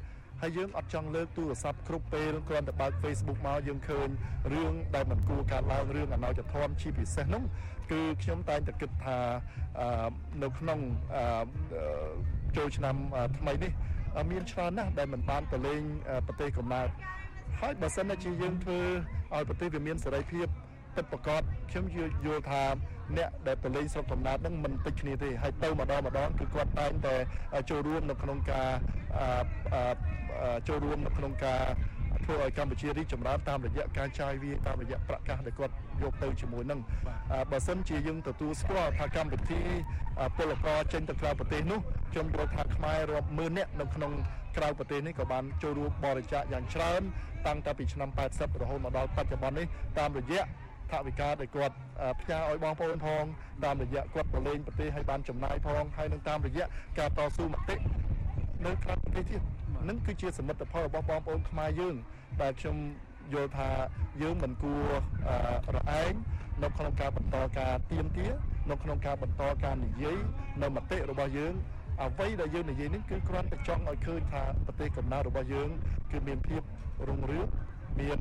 [0.42, 4.08] ហើយយើងអត់ចង់លើកទូរស័ព្ទគ្រប់ពេលគ្រាន់តែបើក Facebook មកយើងឃើញ
[4.52, 7.42] រឿងដែលមិនគួរកើតឡើងរឿងអនាចធម៌ជាពិសេសនោះ
[7.90, 9.18] គឺខ្ញុំតែងតែគិតថា
[10.42, 10.78] នៅក្នុង
[12.56, 12.96] ចូលឆ្នាំ
[13.38, 13.72] ថ្មីនេះ
[14.30, 15.80] មានច្រើនណាស់ដែលមិនបានទៅលេង
[16.26, 16.88] ប្រទេសកំណើត
[17.60, 18.80] ហើយបើសិនជាយើងធ្វើ
[19.34, 20.46] ឲ្យប្រទេសវាមានសេរីភាព
[20.96, 21.84] ពិតប្រាកដខ្ញុំ
[22.26, 22.62] យល់ថា
[23.16, 27.14] អ្នកដែលទៅលេងស្រុកកំណើតហ្នឹងមិនតិចគ្នាទេហើយទៅម្ដងម្ដងគឺគាត់តែងតែ
[27.70, 28.70] ចូលរួមនៅក្នុងការ
[30.68, 31.62] ចូលរួមនៅក្នុងការ
[32.24, 36.80] ធ្វើឲ្យកម្ពុជារីកចម្រើនតាមរយៈការចាយវាតាមរយៈប្រកាសដែលគាត់យកទៅជាមួយនឹង
[37.50, 39.60] បើសិនជាយើងទទួលស្គាល់ថាកម្មវិធី
[40.36, 41.80] ពលករចេញទៅក្រៅប្រទេសនោះ
[42.12, 44.12] ខ្ញុំយល់ថាខ្មែររាប់ម៉ឺននាក់នៅក្នុង
[44.56, 47.02] ក្រៅប្រទេសនេះក៏បានចូលរួមបរិច្ចាគយ៉ាងច្រើន
[47.46, 49.66] តាំងតែពីឆ្នាំ80រហូតមកដល់បច្ចុប្បន្ននេះ
[49.98, 50.42] តាមរយៈ
[50.92, 51.74] ថវិកាដែលគាត់
[52.20, 53.24] ផ្ញើឲ្យបងប្អូនផង
[53.64, 56.64] តាមរយៈគាត់ប្រឡែងប្រទេសឲ្យបានចំណាយផងហើយនឹងតាមរយៈ
[56.98, 57.76] ការតស៊ូមតិ
[58.66, 59.42] នៅក្រៅប្រទេសទៀត
[59.88, 61.94] នឹងគឺជាសមិទ្ធផលរបស់បងប្អូនខ្មែរយើង
[62.42, 62.76] ដែលខ្ញុំ
[63.34, 63.68] យល់ថា
[64.22, 64.82] យើងមិនគួរ
[65.76, 66.12] រអែង
[66.62, 68.26] នៅក្នុងការបន្តការទៀមទា
[68.70, 70.18] នៅក្នុងការបន្តការនិយាយ
[70.62, 71.54] នៅមតិរបស់យើង
[72.02, 75.68] អ្វីដែលយើងនិយាយនេះគឺគ្រាន់តែចង់ឲ្យឃើញថាប្រទេសកំណើតរបស់យើង
[76.12, 76.62] គឺមានភាព
[77.08, 77.46] រុងរឿង
[78.00, 78.18] មាន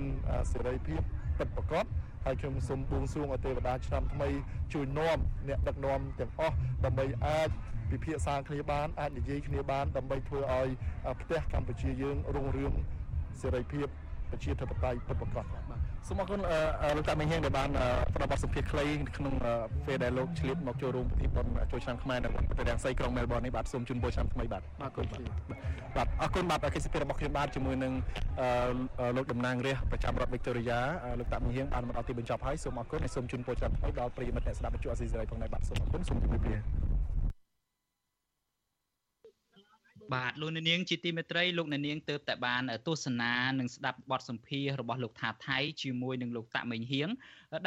[0.51, 1.01] សេរីភាព
[1.37, 1.85] ពិតប្រាកដ
[2.25, 4.29] ហើយខ្ញុំសូមបួងសួងឲ្យទេវតាឆ្នាំថ្មី
[4.73, 5.17] ជួយនាំ
[5.47, 6.55] អ្នកដឹកនាំទាំងអស់
[6.85, 7.49] ដើម្បីអាច
[7.91, 10.67] ពិភាក្សាគ្នាបានអាចនិយាយគ្នាបានដើម្បីធ្វើឲ្យ
[11.17, 12.73] ប្រទេសកម្ពុជាយើងរុងរឿង
[13.41, 13.87] សេរីភាព
[14.35, 15.45] ប្រជាធិបតេយ្យពិតប្រាកដ
[16.07, 16.39] សូមអរគុណ
[16.97, 17.69] លោកតាមេហៀងដែលបាន
[18.13, 18.85] ផ្ដល់បទសម្ភាសន៍ខ្លី
[19.17, 19.33] ក្នុង
[19.87, 27.93] ពេលដែលលោកឆ្លៀតមកចូលរួមពិធីបុណ្យចូលឆ្នាំខ្មែរនៅប្រទេសរាំងសីក្រុងមែលប៊ននេះបាទសូមជូនពរឆ្នាំថ្មីបាទអរគុណបាទអរគុណបាទកិច្ចសភារបស់ខ្ញុំបាទជាមួយនឹង
[29.17, 30.79] លោកតំណាងរាស្ត្រប្រចាំរដ្ឋវិកតូរីយ៉ា
[31.19, 36.94] លោកតាមេហៀងបានមកដល់ទីបញ្ចប់ហើយសូមអរគុណហើយសូមជូនពរឆ្នាំថ្មីដល់ប្រិយមិត្តអ្នកស្ដាប់វិទ្យុអស៊ីសេរីផងដែរបាទសូមអរគុណសូមជម្រាបលា
[40.13, 47.09] បាទលោកអ្នកនាងជាទីមេត្រីលោកអ្នកនាងទៅតែបានទស្សនានិងស្ដាប់បទសម្ភាសរបស់លោកថាថៃជាមួយនឹងលោកតាមេងហៀង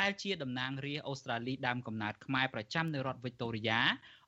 [0.00, 3.80] ដែលជាតំណាងរាស្ត្រអូស្ត្រាលីដើមកំណើតខ្មែរប្រចាំនៅរដ្ឋវិកតូរីយ៉ា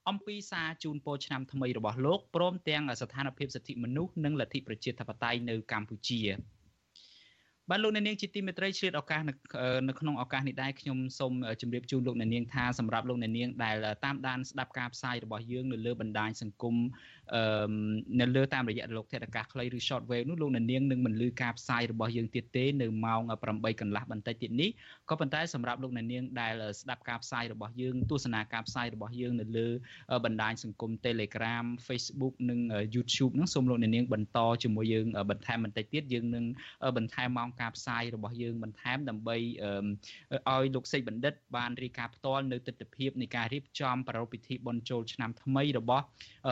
[0.08, 6.22] អំពីសារជូនពរឆ្នាំថ្មីរបស់លោកព្រមទាំងស្ថានភាពសិទ្ធិមនុស្សនិងលទ្ធិប្រជាធិបតេយ្យនៅកម្ពុជា
[7.70, 16.76] បាទលោកអ្នកនាងជាទីមេត្រីឆ្លៀតឱកាសនៅក្នុងឱកាសនេះដែរខ្ញុំសូមជម្រាបជូនលោកអ្នកនាងថាសម្រាប់លោកអ្នកនាងដែលតាមដានស្ដាប់ការផ្សាយរបស់យើងនៅលើបណ្ដាញសង្គម
[17.34, 17.70] អឺ
[18.20, 23.20] នៅលើតាមរយៈរលកធាតុអាកាសខ្លីឬ short wave នោះលោកអ្នកនាងនឹងមិនលឺការផ្សាយរបស់យើងទៀតទេនៅម៉ោង
[23.50, 24.70] 8កន្លះបន្តិចទៀតនេះ
[25.10, 29.68] ក៏ប៉ុន្តែសម្រាប់លោកអ្នកនាងដែលស្ដាប់ការផ្សាយរបស់យើងទស្សនាការផ្សាយរបស់យើងនៅលើ
[30.24, 32.58] បណ្ដាញសង្គម Telegram Facebook និង
[32.94, 36.44] YouTube នោះសូមលោកអ្នកនាងបន្តជាមួយយើងបន្ថែមបន្តិចទៀតយើងនឹង
[36.96, 46.04] បន្ថែមម៉ោងការផ្សាយរបស់យើងបន្ថែមដើម្បីឲ្យលោកសេកបណ្ឌិត បានរាយការណ៍ផ្ទាល់នៅទស្សនវិជ្ជានៃការរៀបចំប្រារព្ធពិធីបុណ្យចូលឆ្នាំថ្មីរបស់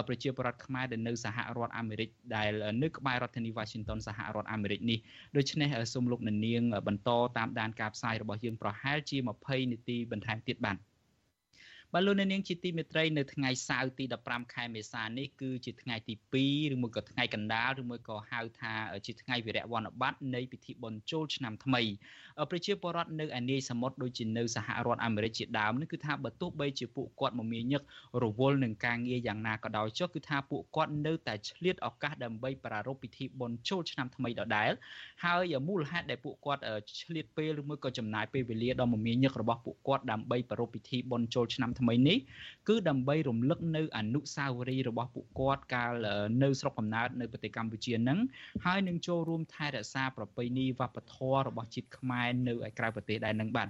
[0.09, 2.53] ប្រជាពលរដ្ឋខ្មែរដែលនៅសហរដ្ឋអាមេរិកដែល
[2.83, 4.99] នៅក្បែររដ្ឋធានី Washington សហរដ្ឋអាមេរិកនេះ
[5.37, 10.77] ដូច្នេះសូមលោកនាងបន្តតាមដានការផ្សាយរបស់យើងប្រហែលជា20នាទីបន្ថែមទៀតបាទ
[11.95, 16.15] បាទលោកនាងជាទីមេត្រីនៅថ្ងៃសៅរ៍ទី15ខែមេសានេះគឺជាថ្ងៃទី
[16.45, 18.73] 2ឬមួយក៏ថ្ងៃកណ្ដាលឬមួយក៏ហៅថា
[19.07, 21.83] ជាថ្ងៃវិរៈវ័នបត្តិនៃពិធីបុណ្យចូលឆ្នាំថ្មី
[22.51, 27.83] ប្រជាពលរដ្ឋនៅឯនាយសមុទ្រដូចជានៅសហរដ្ឋអាមេរិកជាដើមនេះគឺថាបើទោះបីជាពួកគាត់មមាញឹក
[28.23, 34.71] រវល់នឹងការងារយ៉ាងណាក៏ដោយចុះគឺថាពួកគាត់នៅតែឆ្លៀតឱកាសដើម្បីប្រារព្ធពិធីបុណ្យចូលឆ្នាំថ្មីដដែល
[35.25, 36.63] ហើយមូលហេតុដែលពួកគាត់
[37.03, 42.19] ឆ្លៀតពេលឬមួយក៏ចំណាយពេលវេលាដ៏មមាញឹករបស់ពួកគាត់ដើម្បីប្រារព្ធពិធីបុណ្យចូលឆ្នាំថ្មីនេះ
[42.69, 45.93] គឺដើម្បីរំលឹកនៅអនុស្សាវរីយ៍របស់ពួកគាត់កាល
[46.43, 48.19] នៅស្រុកកំណើតនៅប្រទេសកម្ពុជានឹង
[48.65, 53.69] ហើយនឹងចូលរួមថែរក្សាប្រពៃណីវប្បធម៌របស់ជាតិខ្មែរនៅឯក្រៅប្រទេសដែរនឹងបាទ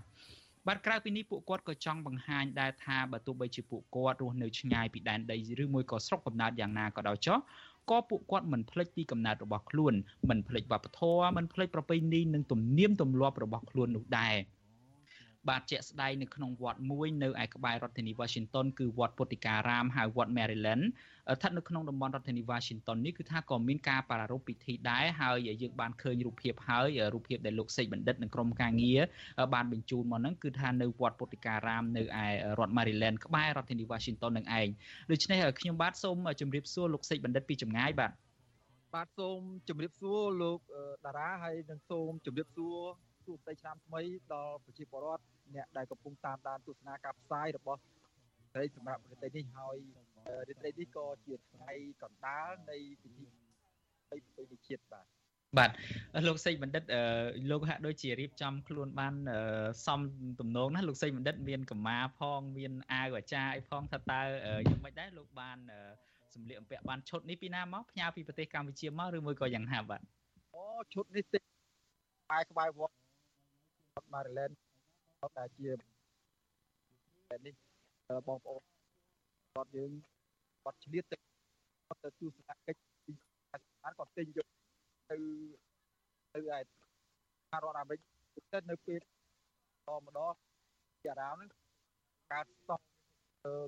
[0.66, 7.38] បាទក្រៅពីនេះពួកគាត់ក៏ចង់បង្ហាញដែរថាបើទោះបីជាពួកគាត់រស់នៅឆ្ងាយពីដែនដីឬមួយក៏ស្រុកកំណើតយ៉ាងណាក៏ដោយចុះ
[7.90, 9.94] ក៏ពួកគាត់មិនភ្លេចទីកំណើតរបស់ខ្លួន
[10.30, 14.34] មិនភ្លេចវប្បធម៌មិនភ្លេចប្រពៃណីនិងទំនៀមទម្លាប់របស់ខ្លួននោះដែរ
[15.49, 20.84] បាទជាក់ស្ដែងនៅក្នុងវត្តមួយនៅឯក្បែររដ្ឋធានី Washington គឺវត្តពុទ្ធិការាមហៅវត្ត Maryland
[21.36, 29.01] ស្ថិតនៅក្នុងតំបន់រដ្ឋធានី Washington នេះគឺថាក៏មានការប្រារព្ធពិធីដែរហើយយើងបានឃើញរូបភាពហើយរូបភាពដែលលោកសេកបណ្ឌិតនិងក្រុមការងារ
[29.55, 32.26] បានបញ្ជូនមកហ្នឹងគឺថានៅវត្តពុទ្ធិការាមនៅឯ
[32.59, 34.68] រដ្ឋ Maryland ក្បែររដ្ឋធានី Washington នឹងឯង
[35.11, 38.12] ដូច្នេះខ្ញុំបាទសូមជម្រាបសួរលោកសេកបណ្ឌិតពីចម្ងាយបាទ
[38.95, 40.61] បាទសូមជម្រាបសួរលោក
[41.05, 42.78] តារាហើយនិងសូមជម្រាបសួរ
[43.29, 44.03] សួស្តីឆ្នាំថ្មី
[44.33, 45.24] ដល់ប្រជាពលរដ្ឋ
[45.55, 47.81] អ្នកដែលកំពុងតាមដានទស្សនាការផ្សាយរបស់
[48.55, 49.76] ត្រីសម្រាប់ប្រទេសនេះហើយ
[50.49, 51.72] រាត្រីនេះក៏ជាថ្ងៃ
[52.03, 53.24] កណ្ដាលនៃពិធី
[54.09, 55.07] ប្រពៃណីជាតិបាទ
[55.59, 55.70] បាទ
[56.29, 56.83] លោកសេចបណ្ឌិត
[57.51, 59.14] លោកហាក់ដូចជារៀបចំខ្លួនបាន
[59.87, 60.01] សំ
[60.41, 64.20] ទំនងណាលោកសេចបណ្ឌិតមានកម្មាផង មានអាវអាចារ្យអីផងថាតើ
[64.68, 65.59] យ៉ាងម៉េចដែរលោកបាន
[66.35, 70.01] សម្លៀកបំពាក់បានឈុតនេះពីណាមកផ្ញើពីប្រទេសកម្ពុជាមកឬមួយក៏យ៉ាងណាបាទ
[70.55, 70.64] អូ
[70.95, 71.43] ឈុតនេះតិច
[72.29, 72.97] ក្បែរក្បែរវត្ត
[74.14, 74.55] Maryland
[75.36, 75.70] តែជា
[77.46, 77.55] នេះ
[78.28, 78.62] បងប្អូន
[79.55, 79.90] គាត់យើង
[80.62, 81.16] គាត់ឆ្លៀតទៅ
[81.86, 83.12] គាត់ទៅទស្សនកិច្ចពី
[83.82, 84.46] បានគាត់ទិញយក
[85.11, 85.16] ទៅ
[86.32, 88.01] ទៅឯរដ្ឋអាមេរិក
[88.53, 89.01] ទៅនៅពេល
[89.88, 90.34] តម្ដង
[91.03, 91.51] ជាអារ៉ាមហ្នឹង
[92.32, 92.80] ការស្តុក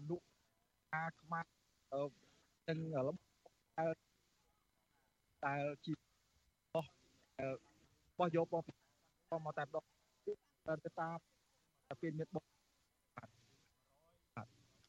[0.09, 0.26] លក់
[0.95, 1.49] ការខ្មាស់
[2.68, 2.78] នឹង
[3.09, 3.16] លំ
[3.76, 3.91] ដែល
[5.47, 5.93] ដែលជា
[6.74, 6.87] បោះ
[8.18, 8.62] បោះយកបង
[9.47, 10.00] មកតែម្ដង
[10.85, 11.19] ទៅតាម
[12.01, 12.45] ពេលមានបុក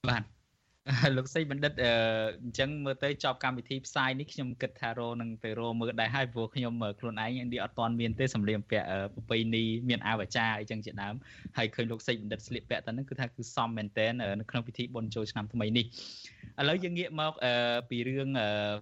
[0.10, 0.24] បាទ
[1.18, 1.74] លោកសីបណ្ឌិត
[2.44, 11.16] អញ្ចឹងមើលទៅចប់កម្មវិធីផ្សាយនេះខ្ញុំគិតថារោនឹងទៅរោមើលដែរហើយព្រោះខ្ញុំខ្លួនឯងនេះអត់ទាន់មានទេសម្លៀកបំពាក់ប្រពៃណីមានអាវចាអីចឹងជាដើម
[11.58, 15.86] ហើយឃើញលោកសីបណ្ឌិតស្លៀកពាក់តែហ្នឹងគឺថាគឺសមមែនតែននៅក្នុងពិធីបុណ្យចូលឆ្នាំថ្មីនេះ
[16.60, 17.34] ឥឡូវយើងងាកមក
[17.90, 18.30] ពីរឿង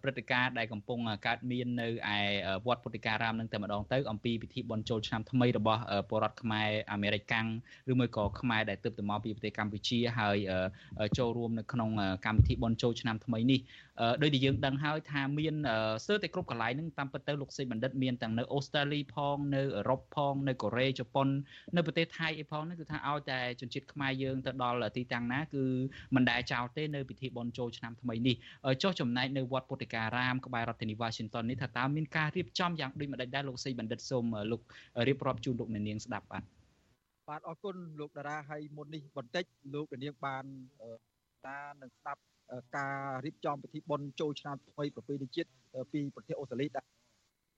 [0.03, 2.19] ព្រឹត្តិការណ៍ដែលកំពុងកើតមាននៅឯ
[2.67, 7.47] វត្តពុទ្ធិការាមនឹងតែម្ដងទៅអំពីពិធីបុណ្យចូលឆ្នាំថ្មីរបស់ពលរដ្ឋខ្មែរអាមេរិកកាំង
[7.91, 10.37] ឬមួយក៏ខ្មែរដែលទើបទៅមកពីប្រទេសកម្ពុជាហើយ
[11.17, 11.89] ចូលរួមនៅក្នុង
[12.25, 13.59] កម្មវិធីបុណ្យចូលឆ្នាំថ្មីនេះ
[14.21, 15.55] ដោយដែលយើងដឹងហើយថាមាន
[16.03, 21.27] ស្ទើរតែគ្រប់កន្លែងហ្នឹងតាមពិតទៅលោកសេបណ្ឌិតមានទាំងនៅអូស្ត្រាលីផងនៅអឺរ៉ុបផងនៅកូរ៉េជប៉ុន
[21.75, 25.63] នៅប្រទេសថៃអីផងហ្នឹងគឺថាឲ្យតែជនជាតិខ្មែរយើងទៅដល់ទីតាំងណាគឺ
[26.15, 28.35] មិនដែលចោលទេនៅពិធីបុណ្យចូលឆ្នាំថ្មីនេះ
[28.83, 34.61] ចុះចំណែកនៅវត្តពុទ្ធិការាមក្បែររដ្ឋធានី Washington នេះថាតើមានការរៀបចំយ៉ាងដូចម្ដេចដែរលោកសេបណ្ឌិតសូមលោក
[35.07, 36.43] រៀបរាប់ជូនលោកអ្នកនាងស្ដាប់បាទ
[37.29, 40.45] បាទអរគុណលោកតារាហើយមុននេះបន្តិចលោកនាងបាន
[41.47, 42.21] តានឹងស្ដាប់
[42.77, 45.49] ការរៀបចំពិធីបុណ្យចូលឆ្នាំថ្មីប្រពៃណីជាតិ
[45.91, 46.85] ពីប្រទេសអូស្ត្រាលីដែល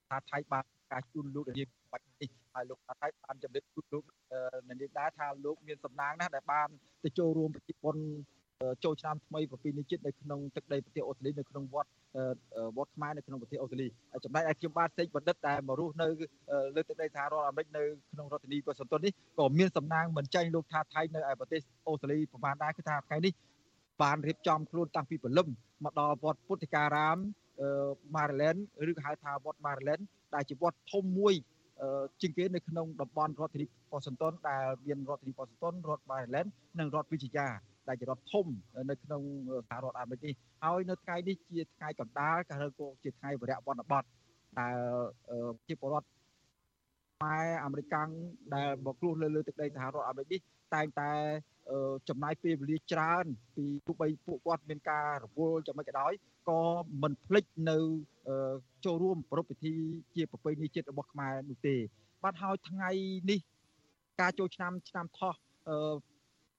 [0.10, 4.04] ថាថៃបានការជូនលោកនាងបាច់នេះហើយលោកថាថៃបានជម្រាបជូនលោក
[4.70, 6.68] នាងដែរថាលោកមានសំណាងណាស់ដែលបាន
[7.04, 8.04] ទៅចូលរួមពិធីបុណ្យ
[8.84, 11.92] ចូលឆ្នាំថ្មីប្រពៃណីជាតិនៅក្នុងទឹកដីប្រទេសអូស្ត្រាលីនៅក្នុងវត្ត
[12.78, 13.88] វត្តខ្មែរនៅក្នុងប្រទេសអូស្ត្រាលី
[14.26, 16.08] ចំណែកឯខ្ញុំបាទសេចបណ្ឌិតដែលមករស់នៅ
[16.76, 23.34] លើទឹកដីសហរដ្ឋអាមេរិកនៅក្នុងរដ្ឋធានីវ៉ាស៊ីនតោននេះក៏មានសំណាងមិនចាញ់លោកថាថៃនៅឯប្រទេសអូស្ត្រាលីប្រហែលដែរគឺថាថ្ងៃនេះ
[24.02, 25.48] បានរៀបចំខ្លួនតាំងពីព្រលឹម
[25.86, 27.18] មកដល់វត្តពុទ្ធិការាម
[28.16, 28.56] ម៉ារីឡែន
[28.90, 30.00] ឬក៏ហៅថាវត្តម៉ារីឡែន
[30.36, 31.34] ដែលជាវត្តធំមួយ
[32.22, 36.46] ជាងគេនៅក្នុងតំបន់រដ្ឋធានីប៉ូសិនតុនដែលមានរដ្ឋធានីប៉ូសិនតុនរដ្ឋម៉ារីឡែន
[36.80, 37.48] និងរដ្ឋវិជ្ជា
[37.88, 38.46] ដែលជារដ្ឋធំ
[38.90, 39.22] នៅក្នុង
[39.70, 40.34] សហរដ្ឋអាមេរិកនេះ
[40.64, 44.04] ហើយនៅថ្ងៃនេះជាថ្ងៃកណ្ដាលក៏ឬក៏ជាថ្ងៃវរៈវណ្ណបត
[44.60, 44.78] ដែល
[45.68, 46.08] ជាពលរដ្ឋ
[47.18, 48.10] ខ្មែរអាមេរិកាំង
[48.56, 50.42] ដែលមកគ្រោះលើលើទឹកដីសហរដ្ឋអាមេរិកនេះ
[50.76, 51.12] តែងតែ
[52.10, 56.14] ចំណាយពេលវេលាច្រើន ពីទោះបីពួកគាត់មានការរវល់យ៉ាងម៉េចក៏ដោយ
[56.50, 56.62] ក៏
[57.02, 57.78] មិនភ្លេចនៅ
[58.86, 59.74] ចូលរួមប្រពៃពិធី
[60.16, 61.76] ជាប្រពៃណីជាតិរបស់ខ្មែរនោះទេ
[62.24, 62.90] បាទហើយថ្ងៃ
[63.32, 63.40] នេះ
[64.22, 65.36] ការចូលឆ្នាំឆ្នាំថោះ
[65.70, 65.96] អឺ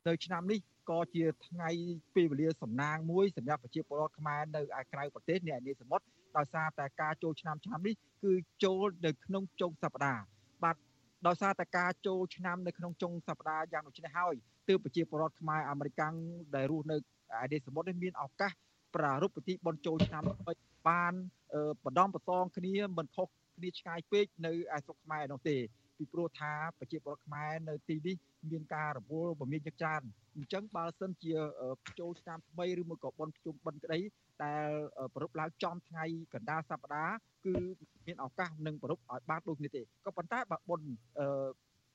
[0.07, 0.61] នៅឆ្នាំនេះ
[0.91, 1.71] ក៏ជាថ្ងៃ
[2.15, 6.05] ពេលវេលាសំណាងមួយសម្រាប់ប្រជាពលរដ្ឋខ្មែរនៅឯក្រៅប្រទេសនៅឯនេសមុទ្រ
[6.37, 7.95] ដោយសារតែការចូលឆ្នាំឆ្នាំនេះ
[8.25, 8.33] គឺ
[8.65, 10.23] ចូលនៅក្នុងចុងសប្តាហ៍
[10.63, 10.77] បាទ
[11.27, 14.35] ដោយសារតែការចូលឆ្នាំនៅក្នុងចុងសប្តាហ៍យ៉ាងដូចនេះហើយ
[14.69, 16.15] ទើបប្រជាពលរដ្ឋខ្មែរអាមេរិកាំង
[16.55, 16.97] ដែលរស់នៅ
[17.43, 18.53] ឯនេសមុទ្រនេះមានឱកាស
[18.95, 20.23] ប្រារព្ធពិធីបុណ្យចូលឆ្នាំ
[20.89, 21.15] បាន
[21.85, 25.57] បដំបសងគ្នាមិនខុសគ្នាឆ្ងាយពេកនៅឯស្រុកខ្មែរនោះទេ
[26.03, 28.17] ពីព្រោះថាប្រជាពលរដ្ឋខ្មែរនៅទីនេះ
[28.51, 30.03] មានការរវល់ពមៀនជាច្រើន
[30.37, 31.33] អញ្ចឹងបើសិនជា
[32.01, 33.99] ចូលឆ្នាំថ្មីឬមួយក៏បុណ្យភ្ជុំបិណ្ឌក្តី
[34.45, 34.69] ដែល
[35.15, 37.55] ប្រពឡើងចំថ្ងៃកណ្ដាលសប្តាហ៍គឺ
[38.07, 40.89] មានឱកាសនឹងប្រពឲ្យបានដូចនេះទេក៏ប៉ុន្តែបើបុណ្យ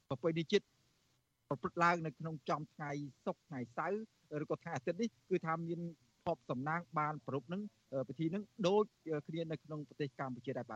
[0.10, 0.66] ប្រពៃណីជាតិ
[1.50, 2.92] ប្រព្រឹត្តឡើងនៅក្នុងចំថ្ងៃ
[3.26, 4.02] សុក្រថ្ងៃសៅរ៍
[4.44, 5.80] ឬក៏ថ្ងៃអាទិត្យនេះគឺថាមាន
[6.26, 7.62] ភពសំណាងបានប្រពនឹង
[8.08, 8.84] ពិធីនឹងដូច
[9.28, 10.76] គ្នានៅក្នុងប្រទេសកម្ពុជាដែរបាទ